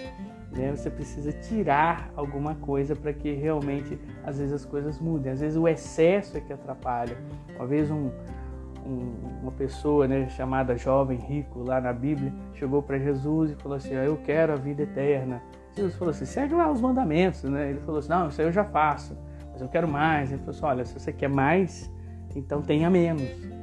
[0.52, 0.70] Né?
[0.70, 5.32] Você precisa tirar alguma coisa para que realmente às vezes as coisas mudem.
[5.32, 7.16] Às vezes o excesso é que atrapalha.
[7.56, 8.10] Uma vez um,
[8.86, 13.76] um, uma pessoa né, chamada jovem rico lá na Bíblia chegou para Jesus e falou
[13.76, 15.42] assim: Eu quero a vida eterna.
[15.74, 17.42] Jesus falou assim: segue lá os mandamentos.
[17.44, 17.70] Né?
[17.70, 19.16] Ele falou assim: Não, isso aí eu já faço,
[19.50, 20.30] mas eu quero mais.
[20.30, 21.90] Ele falou assim: Olha, se você quer mais,
[22.36, 23.61] então tenha menos.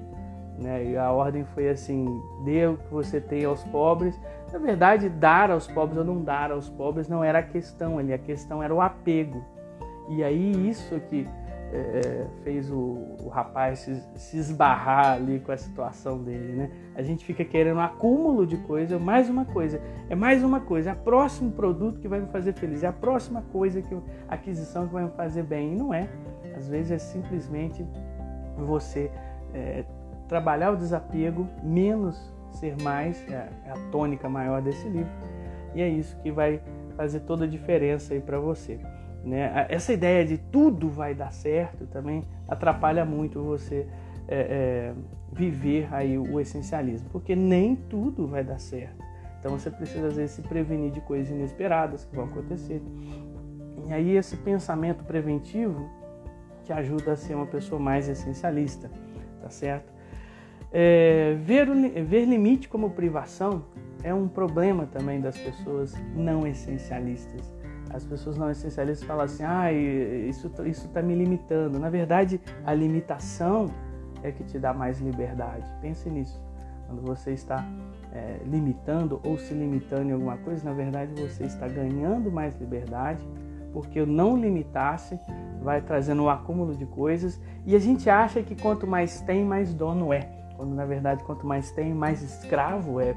[0.62, 0.92] Né?
[0.92, 4.20] E a ordem foi assim: dê o que você tem aos pobres.
[4.52, 8.12] Na verdade, dar aos pobres ou não dar aos pobres não era a questão ali,
[8.12, 9.44] a questão era o apego.
[10.10, 11.28] E aí isso que
[11.72, 16.72] é, fez o, o rapaz se, se, esbarrar ali com a situação dele, né?
[16.96, 20.90] A gente fica querendo um acúmulo de coisa, mais uma coisa, é mais uma coisa,
[20.90, 23.96] é o próximo produto que vai me fazer feliz, é a próxima coisa que
[24.28, 26.10] aquisição que vai me fazer bem, e não é.
[26.58, 27.86] Às vezes é simplesmente
[28.58, 29.12] você
[29.54, 29.86] é,
[30.30, 35.12] trabalhar o desapego, menos ser mais, é, é a tônica maior desse livro.
[35.76, 36.62] E é isso que vai
[36.96, 38.80] fazer toda a diferença aí para você.
[39.24, 39.66] Né?
[39.70, 43.86] Essa ideia de tudo vai dar certo também atrapalha muito você
[44.28, 44.94] é, é,
[45.32, 49.04] viver aí o essencialismo, porque nem tudo vai dar certo.
[49.40, 52.82] Então você precisa às vezes se prevenir de coisas inesperadas que vão acontecer.
[53.88, 55.90] E aí esse pensamento preventivo
[56.64, 58.92] te ajuda a ser uma pessoa mais essencialista,
[59.42, 59.99] tá certo?
[60.72, 61.68] É, ver,
[62.04, 63.64] ver limite como privação
[64.04, 67.54] é um problema também das pessoas não essencialistas.
[67.92, 71.80] As pessoas não essencialistas falam assim, ah, isso está me limitando.
[71.80, 73.66] Na verdade, a limitação
[74.22, 75.66] é que te dá mais liberdade.
[75.82, 76.40] Pense nisso.
[76.86, 77.66] Quando você está
[78.12, 83.24] é, limitando ou se limitando em alguma coisa, na verdade você está ganhando mais liberdade,
[83.74, 85.20] porque o não limitar-se
[85.62, 89.74] vai trazendo um acúmulo de coisas e a gente acha que quanto mais tem, mais
[89.74, 93.16] dono é quando na verdade quanto mais tem, mais escravo é.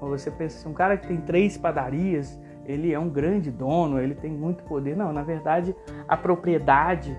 [0.00, 4.14] Você pensa assim, um cara que tem três padarias, ele é um grande dono, ele
[4.14, 4.96] tem muito poder.
[4.96, 5.76] Não, na verdade
[6.08, 7.16] a propriedade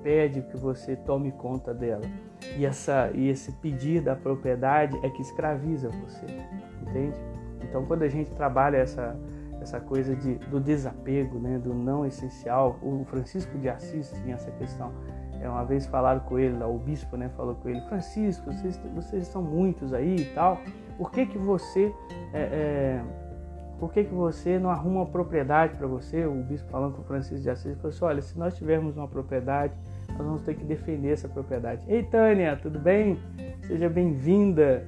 [0.00, 2.04] pede que você tome conta dela.
[2.56, 6.26] E, essa, e esse pedir da propriedade é que escraviza você,
[6.82, 7.18] entende?
[7.62, 9.18] Então quando a gente trabalha essa,
[9.60, 14.52] essa coisa de, do desapego, né, do não essencial, o Francisco de Assis tinha essa
[14.52, 14.92] questão
[15.48, 19.42] uma vez falaram com ele, o bispo né, falou com ele, Francisco, vocês, vocês são
[19.42, 20.58] muitos aí e tal,
[20.96, 21.92] por que que você
[22.32, 23.04] é, é,
[23.78, 26.24] por que, que você não arruma uma propriedade para você?
[26.24, 29.08] O bispo falando com o Francisco de Assis falou assim, olha, se nós tivermos uma
[29.08, 29.74] propriedade,
[30.08, 31.84] nós vamos ter que defender essa propriedade.
[31.88, 33.18] Ei, Tânia, tudo bem?
[33.62, 34.86] Seja bem-vinda.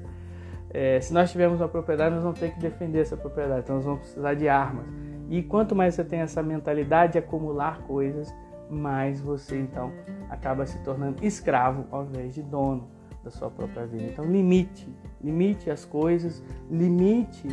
[0.71, 3.85] É, se nós tivermos uma propriedade, nós vamos ter que defender essa propriedade, então nós
[3.85, 4.87] vamos precisar de armas.
[5.29, 8.33] E quanto mais você tem essa mentalidade de acumular coisas,
[8.70, 9.92] mais você então
[10.29, 12.88] acaba se tornando escravo ao invés de dono
[13.22, 14.05] da sua própria vida.
[14.05, 14.88] Então limite,
[15.22, 17.48] limite as coisas, limite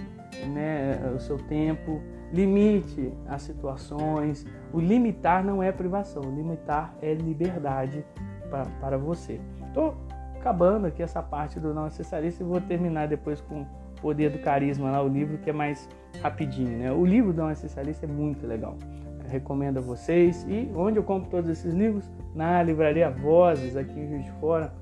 [0.48, 4.46] né, o seu tempo, limite as situações.
[4.72, 8.06] O limitar não é privação, o limitar é liberdade
[8.50, 9.40] para, para você.
[9.68, 9.96] Estou
[10.36, 13.68] acabando aqui essa parte do não necessarista e vou terminar depois com o
[14.02, 15.88] poder do carisma lá, o livro que é mais
[16.22, 16.78] rapidinho.
[16.78, 16.92] Né?
[16.92, 18.78] O livro do não necessarista é muito legal.
[19.34, 20.46] Recomendo a vocês.
[20.48, 22.10] E onde eu compro todos esses livros?
[22.36, 24.74] Na livraria Vozes, aqui em Rio de Fora.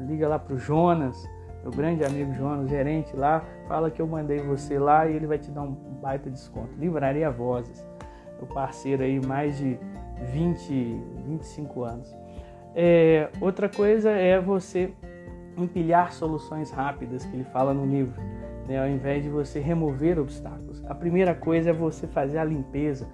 [0.00, 1.16] Liga lá para o Jonas
[1.62, 5.38] meu grande amigo João, gerente lá, fala que eu mandei você lá e ele vai
[5.38, 6.70] te dar um baita desconto.
[6.76, 7.86] Livraria Vozes,
[8.36, 9.78] meu parceiro aí, mais de
[10.32, 12.16] 20, 25 anos.
[12.74, 14.92] É, outra coisa é você
[15.56, 18.20] empilhar soluções rápidas, que ele fala no livro,
[18.66, 20.82] né, ao invés de você remover obstáculos.
[20.88, 23.06] A primeira coisa é você fazer a limpeza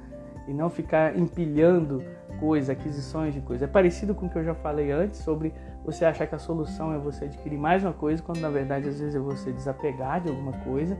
[0.48, 2.02] e não ficar empilhando
[2.40, 3.68] coisas, aquisições de coisas.
[3.68, 5.52] É parecido com o que eu já falei antes sobre
[5.84, 8.98] você achar que a solução é você adquirir mais uma coisa, quando na verdade às
[8.98, 10.96] vezes é você desapegar de alguma coisa.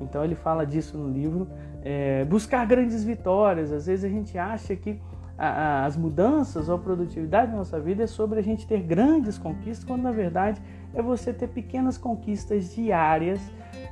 [0.00, 1.46] Então ele fala disso no livro.
[1.82, 3.70] É, buscar grandes vitórias.
[3.70, 5.00] Às vezes a gente acha que
[5.40, 9.38] a, as mudanças ou a produtividade da nossa vida é sobre a gente ter grandes
[9.38, 10.60] conquistas, quando na verdade
[10.92, 13.40] é você ter pequenas conquistas diárias.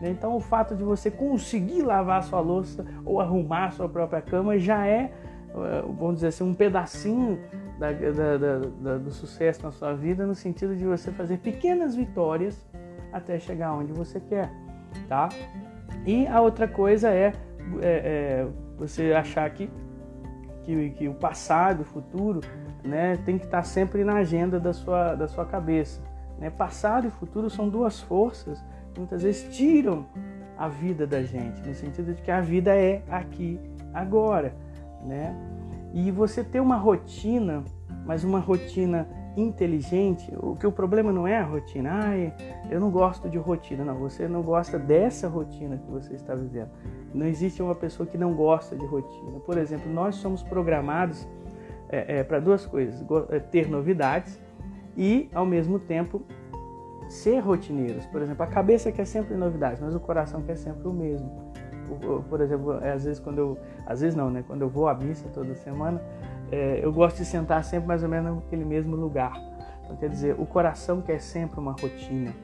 [0.00, 0.10] Né?
[0.10, 4.86] Então o fato de você conseguir lavar sua louça ou arrumar sua própria cama já
[4.86, 5.10] é,
[5.54, 7.38] é vamos dizer assim, um pedacinho
[7.78, 12.62] da, da, da, do sucesso na sua vida, no sentido de você fazer pequenas vitórias
[13.10, 14.52] até chegar onde você quer,
[15.08, 15.30] tá?
[16.04, 17.32] E a outra coisa é,
[17.80, 19.70] é, é você achar que,
[20.68, 22.40] que, que, o passado, o futuro,
[22.84, 26.02] né, tem que estar sempre na agenda da sua, da sua cabeça.
[26.38, 26.50] Né?
[26.50, 30.04] Passado e futuro são duas forças que muitas vezes tiram
[30.58, 33.58] a vida da gente, no sentido de que a vida é aqui,
[33.94, 34.54] agora,
[35.06, 35.34] né?
[35.94, 37.64] E você ter uma rotina,
[38.04, 41.90] mas uma rotina inteligente, o que o problema não é a rotina.
[41.92, 43.84] Ah, eu não gosto de rotina.
[43.84, 46.70] Não, você não gosta dessa rotina que você está vivendo.
[47.14, 49.38] Não existe uma pessoa que não gosta de rotina.
[49.40, 51.26] Por exemplo, nós somos programados
[51.88, 54.40] é, é, para duas coisas: é, ter novidades
[54.96, 56.22] e, ao mesmo tempo,
[57.08, 58.06] ser rotineiros.
[58.06, 61.48] Por exemplo, a cabeça quer sempre novidades, mas o coração quer sempre o mesmo
[62.28, 64.44] por exemplo, é, às vezes quando eu, às vezes não, né?
[64.46, 66.02] Quando eu vou à missa toda semana,
[66.50, 69.32] é, eu gosto de sentar sempre mais ou menos naquele mesmo lugar.
[69.84, 72.34] Então, quer dizer, o coração quer sempre uma rotina.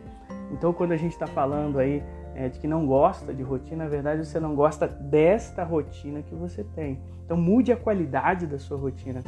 [0.51, 2.03] Então, quando a gente está falando aí
[2.35, 6.35] é, de que não gosta de rotina, na verdade você não gosta desta rotina que
[6.35, 7.01] você tem.
[7.25, 9.23] Então, mude a qualidade da sua rotina.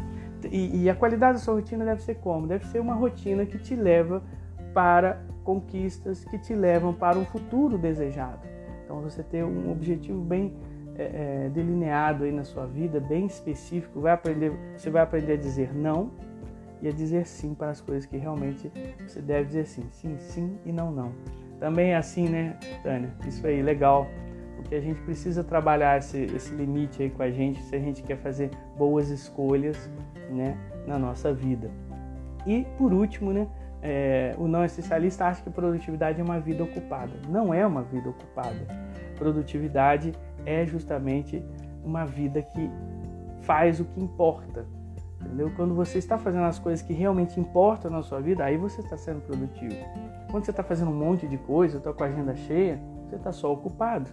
[0.51, 2.47] E, e a qualidade da sua rotina deve ser como?
[2.47, 4.23] Deve ser uma rotina que te leva
[4.75, 8.41] para conquistas, que te levam para um futuro desejado.
[8.85, 10.55] Então você ter um objetivo bem
[10.99, 15.37] é, é, delineado aí na sua vida, bem específico, vai aprender, você vai aprender a
[15.37, 16.11] dizer não
[16.81, 18.71] e a dizer sim para as coisas que realmente
[19.07, 21.13] você deve dizer sim, sim, sim e não, não.
[21.59, 23.11] Também é assim, né, Tânia?
[23.27, 24.07] Isso aí, legal.
[24.57, 28.03] Porque a gente precisa trabalhar esse, esse limite aí com a gente se a gente
[28.03, 29.91] quer fazer boas escolhas,
[30.31, 30.57] né,
[30.87, 31.71] na nossa vida.
[32.47, 33.47] E por último, né,
[33.83, 37.13] é, o não essencialista acha que produtividade é uma vida ocupada.
[37.29, 38.67] Não é uma vida ocupada.
[39.17, 40.13] Produtividade
[40.47, 41.45] é justamente
[41.85, 42.71] uma vida que
[43.43, 44.65] faz o que importa.
[45.21, 45.51] Entendeu?
[45.57, 48.97] Quando você está fazendo as coisas que realmente importam na sua vida, aí você está
[48.97, 49.75] sendo produtivo.
[50.31, 53.33] Quando você está fazendo um monte de coisa, está com a agenda cheia, você está
[53.33, 54.11] só ocupado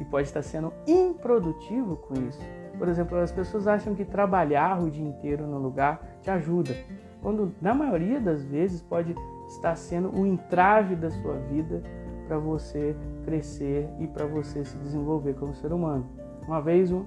[0.00, 2.40] e pode estar sendo improdutivo com isso.
[2.76, 6.74] Por exemplo, as pessoas acham que trabalhar o dia inteiro no lugar te ajuda
[7.20, 9.14] quando na maioria das vezes pode
[9.48, 11.82] estar sendo o entrave da sua vida
[12.28, 16.06] para você crescer e para você se desenvolver como ser humano.
[16.46, 17.04] Uma vez um,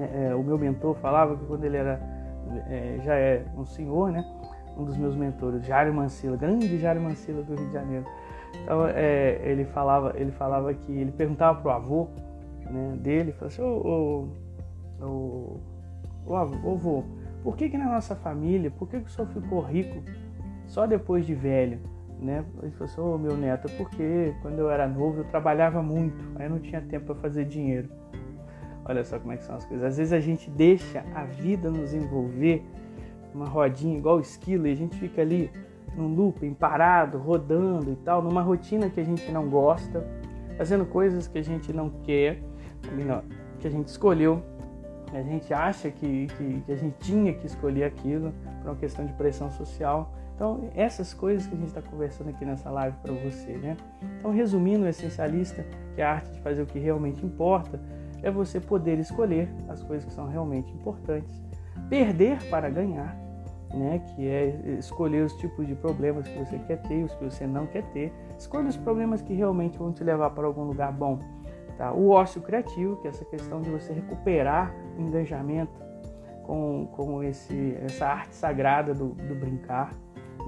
[0.00, 2.00] é, é, o meu mentor falava que quando ele era
[2.68, 4.24] é, já é um senhor, né?
[4.76, 8.06] Um dos meus mentores, Jário Mancila, grande Jário Mancila do Rio de Janeiro.
[8.62, 12.08] Então é, ele falava, ele falava que ele perguntava pro avô
[12.70, 13.62] né, dele, falou assim,
[16.66, 17.04] avô,
[17.42, 20.02] por que, que na nossa família, por que, que o senhor ficou rico
[20.66, 21.80] só depois de velho?
[22.20, 22.44] Né?
[22.62, 26.46] Ele falou assim, oh, meu neto, porque quando eu era novo eu trabalhava muito, aí
[26.46, 27.88] eu não tinha tempo para fazer dinheiro.
[28.84, 29.86] Olha só como é que são as coisas.
[29.86, 32.64] Às vezes a gente deixa a vida nos envolver
[33.34, 35.50] uma rodinha igual esquilo e a gente fica ali
[35.96, 40.06] num looping, parado, rodando e tal, numa rotina que a gente não gosta,
[40.56, 42.42] fazendo coisas que a gente não quer,
[43.60, 44.42] que a gente escolheu,
[45.12, 49.06] a gente acha que, que, que a gente tinha que escolher aquilo por uma questão
[49.06, 50.12] de pressão social.
[50.38, 53.76] Então, essas coisas que a gente está conversando aqui nessa live para você, né?
[54.20, 57.80] Então, resumindo, o essencialista, que é a arte de fazer o que realmente importa,
[58.22, 61.42] é você poder escolher as coisas que são realmente importantes,
[61.88, 63.16] perder para ganhar,
[63.74, 63.98] né?
[64.14, 67.66] Que é escolher os tipos de problemas que você quer ter, os que você não
[67.66, 68.12] quer ter.
[68.38, 71.18] Escolha os problemas que realmente vão te levar para algum lugar bom.
[71.76, 71.92] Tá?
[71.92, 75.88] O ócio criativo, que é essa questão de você recuperar o engajamento
[76.48, 79.92] com, com esse, essa arte sagrada do, do brincar.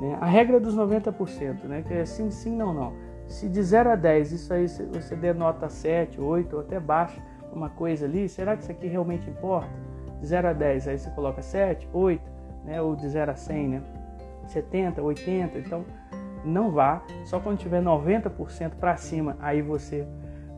[0.01, 0.17] Né?
[0.21, 1.85] A regra dos 90%, né?
[1.87, 2.93] que é sim, sim, não, não.
[3.27, 7.21] Se de 0 a 10 isso aí você denota 7, 8 ou até baixo
[7.53, 9.71] uma coisa ali, será que isso aqui realmente importa?
[10.21, 12.23] De 0 a 10, aí você coloca 7, 8,
[12.65, 12.81] né?
[12.81, 13.83] ou de 0 a 100, né?
[14.47, 15.85] 70, 80, então
[16.45, 20.07] não vá, só quando tiver 90% para cima, aí você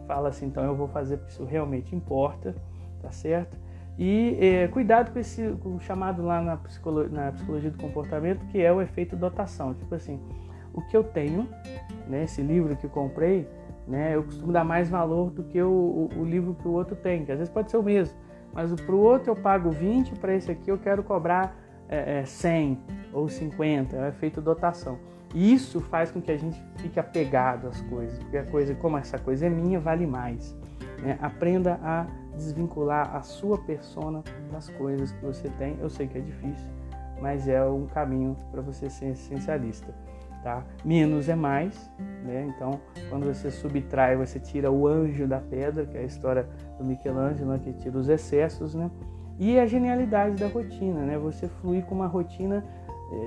[0.07, 2.55] fala assim, então eu vou fazer porque isso realmente importa,
[3.01, 3.57] tá certo?
[4.05, 8.45] E é, cuidado com esse com o chamado lá na psicologia, na psicologia do comportamento,
[8.47, 9.75] que é o efeito dotação.
[9.75, 10.21] Tipo assim,
[10.75, 11.49] o que eu tenho,
[12.09, 13.49] né, esse livro que eu comprei,
[13.87, 16.97] né, eu costumo dar mais valor do que o, o, o livro que o outro
[16.97, 18.19] tem, que às vezes pode ser o mesmo,
[18.53, 21.57] mas para o outro eu pago 20, para esse aqui eu quero cobrar
[21.89, 22.81] é, é, 100
[23.13, 24.99] ou 50, é o efeito dotação.
[25.33, 28.99] E isso faz com que a gente fique apegado às coisas, porque a coisa, como
[28.99, 30.59] essa coisa é minha, vale mais.
[31.01, 31.17] Né?
[31.23, 32.05] Aprenda a
[32.37, 35.77] desvincular a sua persona das coisas que você tem.
[35.81, 36.71] Eu sei que é difícil,
[37.21, 39.95] mas é um caminho para você ser essencialista.
[40.43, 40.65] Tá?
[40.85, 41.89] Menos é mais,
[42.25, 42.53] né?
[42.53, 46.85] Então, quando você subtrai, você tira o anjo da pedra, que é a história do
[46.85, 47.61] Michelangelo, né?
[47.63, 48.91] que tira os excessos, né?
[49.39, 51.17] E a genialidade da rotina, né?
[51.17, 52.65] Você fluir com uma rotina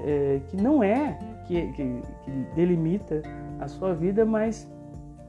[0.06, 3.22] é, que não é que, que, que delimita
[3.60, 4.70] a sua vida, mas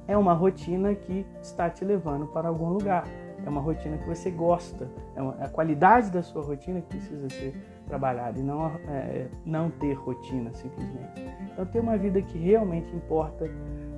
[0.09, 3.05] é uma rotina que está te levando para algum lugar
[3.47, 6.89] é uma rotina que você gosta, é, uma, é a qualidade da sua rotina que
[6.89, 7.55] precisa ser
[7.87, 11.23] trabalhada e não, é, não ter rotina simplesmente.
[11.53, 13.49] Então, ter uma vida que realmente importa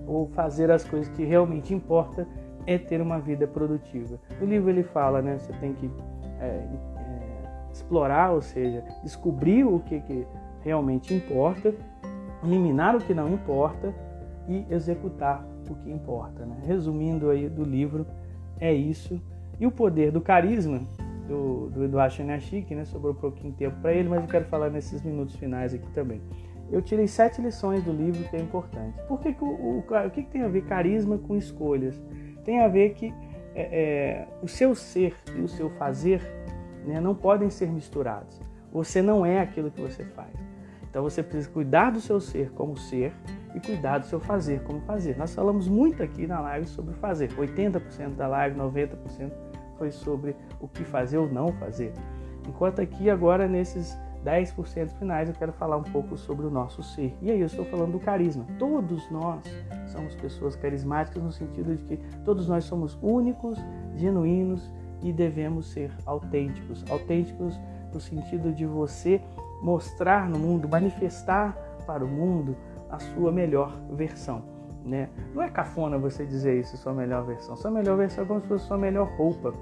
[0.07, 2.29] ou fazer as coisas que realmente importa
[2.67, 4.21] é ter uma vida produtiva.
[4.39, 5.91] No livro ele fala, né, você tem que
[6.41, 10.27] é, é, explorar, ou seja, descobrir o que, que
[10.61, 11.75] realmente importa,
[12.45, 13.95] eliminar o que não importa
[14.47, 16.45] e executar o que importa.
[16.45, 16.57] Né?
[16.67, 18.07] Resumindo aí do livro,
[18.61, 19.19] é isso.
[19.61, 20.81] E o poder do carisma
[21.27, 22.85] do, do Eduardo Chanachik, né?
[22.85, 26.21] Sobrou pouquinho tempo para ele, mas eu quero falar nesses minutos finais aqui também.
[26.71, 29.01] Eu tirei sete lições do livro que é importante.
[29.07, 32.01] Por que, que o, o, o que, que tem a ver carisma com escolhas?
[32.44, 33.12] Tem a ver que
[33.55, 36.21] é, é, o seu ser e o seu fazer
[36.87, 38.40] né, não podem ser misturados.
[38.73, 40.33] Você não é aquilo que você faz.
[40.88, 43.12] Então você precisa cuidar do seu ser como ser
[43.55, 45.17] e cuidar do seu fazer como fazer.
[45.17, 47.31] Nós falamos muito aqui na live sobre fazer.
[47.31, 49.33] 80% da live, 90%
[49.77, 51.93] foi sobre o que fazer ou não fazer.
[52.47, 57.17] Enquanto aqui agora nesses 10% finais eu quero falar um pouco sobre o nosso ser.
[57.23, 58.45] E aí eu estou falando do carisma.
[58.59, 59.43] Todos nós
[59.87, 63.59] somos pessoas carismáticas no sentido de que todos nós somos únicos,
[63.97, 64.71] genuínos
[65.03, 66.85] e devemos ser autênticos.
[66.91, 67.59] Autênticos
[67.93, 69.21] no sentido de você
[69.63, 71.57] mostrar no mundo, manifestar
[71.87, 72.57] para o mundo
[72.90, 74.42] a sua melhor versão.
[74.85, 75.09] Né?
[75.35, 77.57] Não é cafona você dizer isso, sua melhor versão.
[77.57, 79.53] Sua melhor versão é como se fosse sua melhor roupa.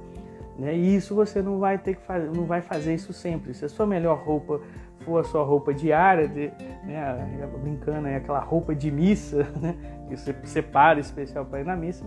[0.59, 0.75] Né?
[0.75, 3.53] E isso você não vai ter que fazer, não vai fazer isso sempre.
[3.53, 4.61] Se a sua melhor roupa
[5.05, 6.49] for a sua roupa diária, de,
[6.85, 9.77] né, brincando é aquela roupa de missa, né,
[10.09, 12.05] que você separa especial para ir na missa,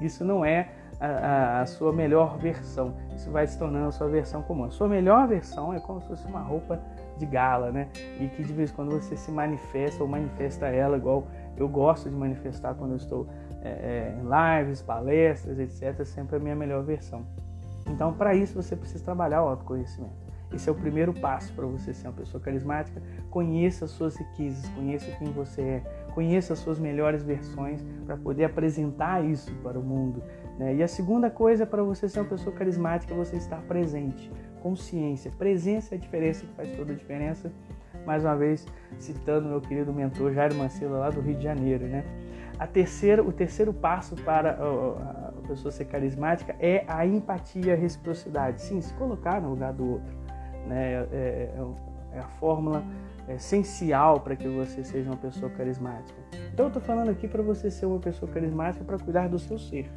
[0.00, 2.94] isso não é a, a, sua melhor versão.
[3.14, 4.64] Isso vai se tornando a sua versão comum.
[4.64, 6.80] A sua melhor versão é como se fosse uma roupa
[7.22, 7.88] de gala, né?
[8.20, 12.10] E que de vez em quando você se manifesta ou manifesta ela, igual eu gosto
[12.10, 13.28] de manifestar quando eu estou
[13.62, 16.04] é, é, em lives, palestras, etc.
[16.04, 17.24] Sempre a minha melhor versão.
[17.86, 20.22] Então, para isso, você precisa trabalhar o autoconhecimento.
[20.52, 23.00] Esse é o primeiro passo para você ser uma pessoa carismática.
[23.30, 25.80] Conheça as suas riquezas, conheça quem você é,
[26.14, 30.22] conheça as suas melhores versões para poder apresentar isso para o mundo.
[30.58, 30.76] Né?
[30.76, 34.30] E a segunda coisa para você ser uma pessoa carismática é você estar presente
[34.62, 35.30] consciência.
[35.36, 37.52] Presença é a diferença que faz toda a diferença.
[38.06, 38.66] Mais uma vez,
[38.98, 42.04] citando meu querido mentor Jairo Mancila, lá do Rio de Janeiro, né?
[42.58, 48.62] A terceira, o terceiro passo para a pessoa ser carismática é a empatia, a reciprocidade.
[48.62, 50.16] Sim, se colocar no lugar do outro.
[50.66, 50.92] Né?
[50.92, 51.64] É, é,
[52.12, 52.84] é a fórmula
[53.28, 56.18] essencial para que você seja uma pessoa carismática.
[56.52, 59.58] Então, eu estou falando aqui para você ser uma pessoa carismática para cuidar do seu
[59.58, 59.90] ser.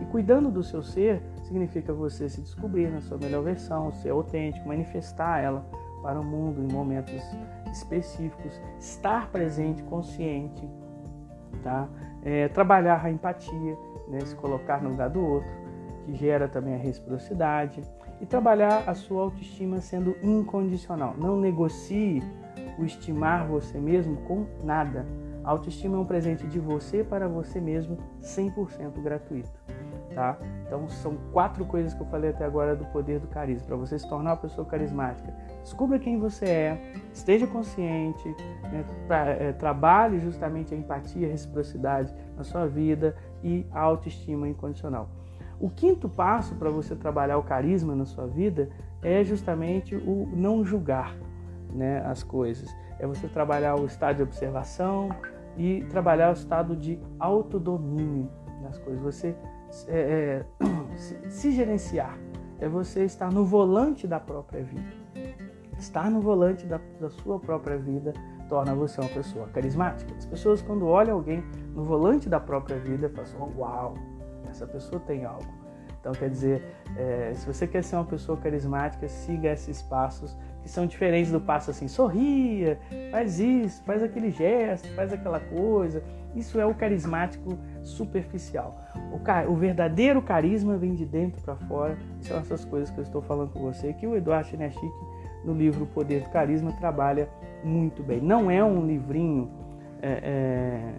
[0.00, 4.68] E cuidando do seu ser significa você se descobrir na sua melhor versão, ser autêntico,
[4.68, 5.66] manifestar ela
[6.02, 7.20] para o mundo em momentos
[7.72, 10.68] específicos, estar presente, consciente,
[11.62, 11.88] tá?
[12.22, 13.76] É, trabalhar a empatia,
[14.08, 14.20] né?
[14.20, 15.50] se colocar no lugar do outro,
[16.04, 17.82] que gera também a reciprocidade,
[18.20, 21.14] e trabalhar a sua autoestima sendo incondicional.
[21.16, 22.22] Não negocie
[22.78, 25.06] o estimar você mesmo com nada.
[25.44, 29.60] A autoestima é um presente de você para você mesmo, 100% gratuito
[30.14, 30.36] tá?
[30.66, 33.98] Então são quatro coisas que eu falei até agora do poder do carisma para você
[33.98, 35.32] se tornar uma pessoa carismática.
[35.62, 38.28] Descubra quem você é, esteja consciente,
[38.70, 38.84] né?
[39.38, 45.08] é, trabalhe justamente a empatia, a reciprocidade na sua vida e a autoestima incondicional.
[45.58, 48.70] O quinto passo para você trabalhar o carisma na sua vida
[49.02, 51.14] é justamente o não julgar
[51.72, 52.74] né, as coisas.
[52.98, 55.08] É você trabalhar o estado de observação
[55.56, 58.28] e trabalhar o estado de autodomínio
[58.62, 59.02] das coisas.
[59.02, 59.34] Você
[59.88, 60.66] é, é,
[60.96, 62.18] se, se gerenciar,
[62.58, 65.00] é você estar no volante da própria vida.
[65.78, 68.12] Estar no volante da, da sua própria vida
[68.48, 70.12] torna você uma pessoa carismática.
[70.18, 71.42] As pessoas, quando olham alguém
[71.74, 73.94] no volante da própria vida, falam assim, uau,
[74.50, 75.46] essa pessoa tem algo.
[76.00, 76.62] Então, quer dizer,
[76.96, 81.40] é, se você quer ser uma pessoa carismática, siga esses passos que são diferentes do
[81.40, 82.78] passo assim, sorria,
[83.10, 86.02] faz isso, faz aquele gesto, faz aquela coisa.
[86.34, 88.80] Isso é o carismático superficial.
[89.12, 91.98] O, o verdadeiro carisma vem de dentro para fora.
[92.20, 94.92] São essas coisas que eu estou falando com você, que o Eduardo Chinechik,
[95.44, 97.28] no livro O Poder do Carisma, trabalha
[97.64, 98.20] muito bem.
[98.20, 99.50] Não é um livrinho
[100.02, 100.20] é,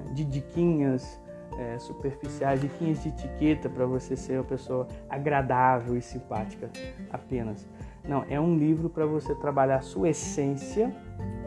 [0.09, 1.21] é, de diquinhas
[1.57, 6.69] é, superficiais, diquinhas de etiqueta para você ser uma pessoa agradável e simpática
[7.11, 7.67] apenas.
[8.07, 10.93] Não, é um livro para você trabalhar a sua essência,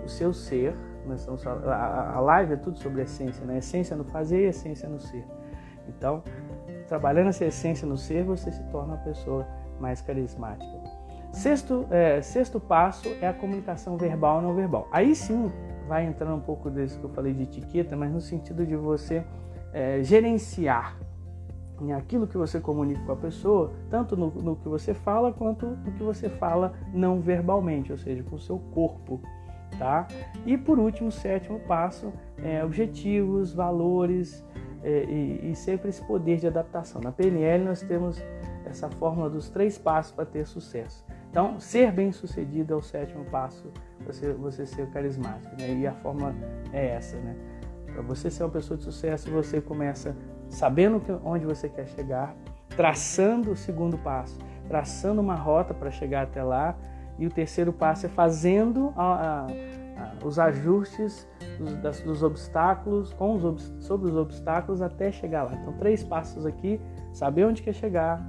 [0.04, 0.74] o seu ser.
[1.66, 3.58] A, live é tudo sobre essência, né?
[3.58, 5.24] Essência no fazer e essência no ser.
[5.88, 6.22] Então,
[6.88, 9.46] trabalhando essa essência no ser, você se torna uma pessoa
[9.78, 10.72] mais carismática.
[11.32, 14.88] Sexto, é, sexto passo é a comunicação verbal e não verbal.
[14.92, 15.52] Aí sim
[15.88, 19.24] vai entrando um pouco desse que eu falei de etiqueta, mas no sentido de você
[19.72, 20.96] é, gerenciar
[21.80, 25.66] em aquilo que você comunica com a pessoa, tanto no, no, que você fala quanto
[25.66, 29.20] no que você fala não verbalmente, ou seja, com o seu corpo,
[29.78, 30.06] tá?
[30.46, 32.12] E por último, sétimo passo
[32.42, 34.44] é objetivos, valores
[34.82, 37.00] é, e, e, sempre esse poder de adaptação.
[37.00, 38.22] Na PNL nós temos
[38.64, 41.04] essa fórmula dos três passos para ter sucesso.
[41.30, 43.72] Então, ser bem sucedido é o sétimo passo,
[44.06, 45.74] você, você ser carismático, né?
[45.74, 46.32] E a fórmula
[46.72, 47.34] é essa, né?
[47.86, 50.16] Para você ser uma pessoa de sucesso, você começa
[50.48, 52.34] sabendo onde você quer chegar,
[52.76, 54.38] traçando o segundo passo,
[54.68, 56.76] traçando uma rota para chegar até lá,
[57.18, 61.28] e o terceiro passo é fazendo a, a, a, os ajustes
[61.58, 65.52] dos, das, dos obstáculos, com os, sobre os obstáculos até chegar lá.
[65.54, 66.80] Então, três passos aqui:
[67.12, 68.20] saber onde quer chegar,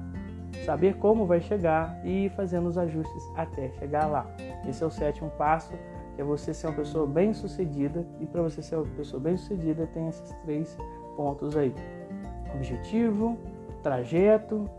[0.65, 4.27] saber como vai chegar e ir fazendo os ajustes até chegar lá.
[4.67, 5.73] Esse é o sétimo passo,
[6.15, 8.05] que é você ser uma pessoa bem sucedida.
[8.19, 10.77] E para você ser uma pessoa bem sucedida, tem esses três
[11.15, 11.73] pontos aí
[12.55, 13.37] objetivo,
[13.83, 14.69] trajeto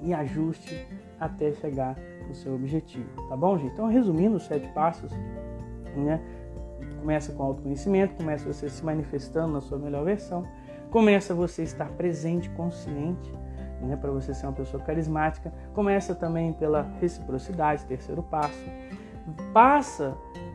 [0.00, 0.86] e ajuste
[1.18, 1.96] até chegar
[2.26, 3.72] no seu objetivo, tá bom, gente?
[3.72, 5.12] Então, resumindo os sete passos,
[5.96, 6.20] né?
[6.98, 10.46] Começa com autoconhecimento, começa você se manifestando na sua melhor versão,
[10.90, 13.32] começa você estar presente, consciente,
[13.80, 15.52] né, para você ser uma pessoa carismática.
[15.72, 18.64] Começa também pela reciprocidade, terceiro passo.
[19.52, 20.14] Passa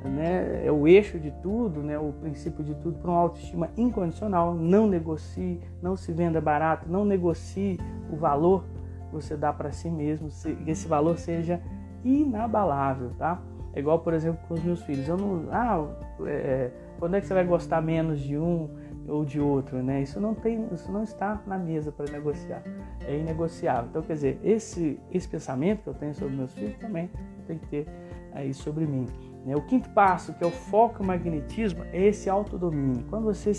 [0.10, 4.54] né, é o eixo de tudo, né, o princípio de tudo, para uma autoestima incondicional.
[4.54, 7.80] Não negocie, não se venda barato, não negocie
[8.12, 8.64] o valor
[9.08, 10.30] que você dá para si mesmo,
[10.64, 11.62] que esse valor seja
[12.04, 13.42] inabalável, tá?
[13.74, 15.08] É igual, por exemplo, com os meus filhos.
[15.08, 15.86] Eu não, ah,
[16.26, 18.70] é, quando é que você vai gostar menos de um
[19.08, 20.02] ou de outro, né?
[20.02, 22.64] Isso não tem, isso não está na mesa para negociar.
[23.06, 23.90] É inegociável.
[23.90, 27.10] Então, quer dizer, esse esse pensamento que eu tenho sobre meus filhos também
[27.46, 27.88] tem que ter
[28.34, 29.08] aí sobre mim.
[29.46, 29.56] Né?
[29.56, 33.06] O quinto passo, que é o foco e magnetismo, é esse autodomínio.
[33.10, 33.52] Quando você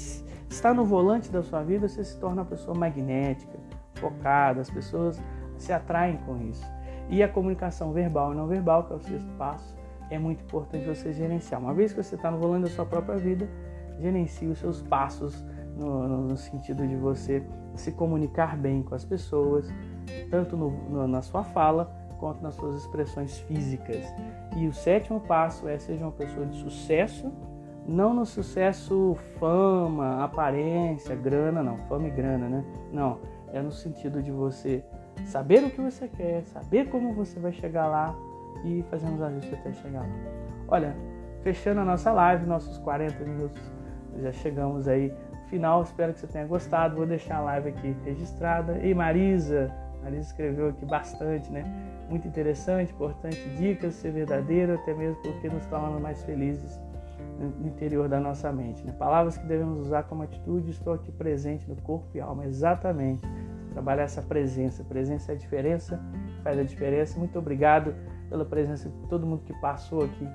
[0.51, 3.57] está no volante da sua vida, você se torna uma pessoa magnética,
[3.95, 5.23] focada, as pessoas
[5.57, 6.67] se atraem com isso.
[7.09, 9.77] E a comunicação verbal e não verbal, que é o sexto passo,
[10.11, 11.61] é muito importante você gerenciar.
[11.61, 13.49] Uma vez que você está no volante da sua própria vida,
[14.01, 15.45] gerencie os seus passos
[15.77, 19.73] no, no sentido de você se comunicar bem com as pessoas,
[20.31, 24.05] tanto no, no, na sua fala quanto nas suas expressões físicas.
[24.57, 27.33] E o sétimo passo é seja uma pessoa de sucesso,
[27.87, 32.65] não no sucesso fama, aparência, grana, não, fama e grana, né?
[32.93, 33.19] Não,
[33.53, 34.85] é no sentido de você
[35.25, 38.15] saber o que você quer, saber como você vai chegar lá
[38.65, 40.09] e fazer uns ajustes até chegar lá.
[40.69, 40.97] Olha,
[41.43, 43.63] fechando a nossa live, nossos 40 minutos,
[44.21, 45.13] já chegamos aí
[45.49, 45.83] final.
[45.83, 46.97] Espero que você tenha gostado.
[46.97, 48.79] Vou deixar a live aqui registrada.
[48.79, 51.65] E Marisa, Marisa escreveu aqui bastante, né?
[52.09, 56.81] Muito interessante, importante, dicas, ser verdadeiro, até mesmo porque nos torna mais felizes
[57.39, 58.85] no interior da nossa mente.
[58.85, 58.93] Né?
[58.93, 63.23] Palavras que devemos usar como atitude, estou aqui presente no corpo e alma, exatamente.
[63.73, 64.83] Trabalhar essa presença.
[64.85, 66.01] Presença é a diferença,
[66.43, 67.19] faz a diferença.
[67.19, 67.95] Muito obrigado
[68.29, 70.27] pela presença de todo mundo que passou aqui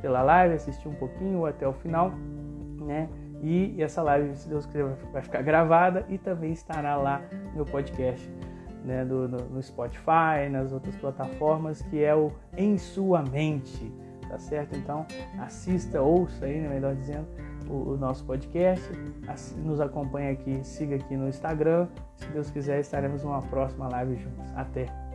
[0.00, 2.12] pela live, assistiu um pouquinho ou até o final,
[2.80, 3.08] né?
[3.40, 7.64] E essa live, se Deus quiser, vai ficar gravada e também estará lá no meu
[7.64, 8.28] podcast,
[8.84, 9.04] né?
[9.04, 13.92] Do, no, no Spotify, nas outras plataformas, que é o Em Sua Mente,
[14.28, 14.76] tá certo?
[14.76, 15.06] Então,
[15.38, 17.26] assista, ouça aí, né, melhor dizendo,
[17.68, 18.88] o, o nosso podcast,
[19.56, 21.88] nos acompanhe aqui, siga aqui no Instagram.
[22.16, 24.50] Se Deus quiser, estaremos numa próxima live juntos.
[24.54, 25.07] Até!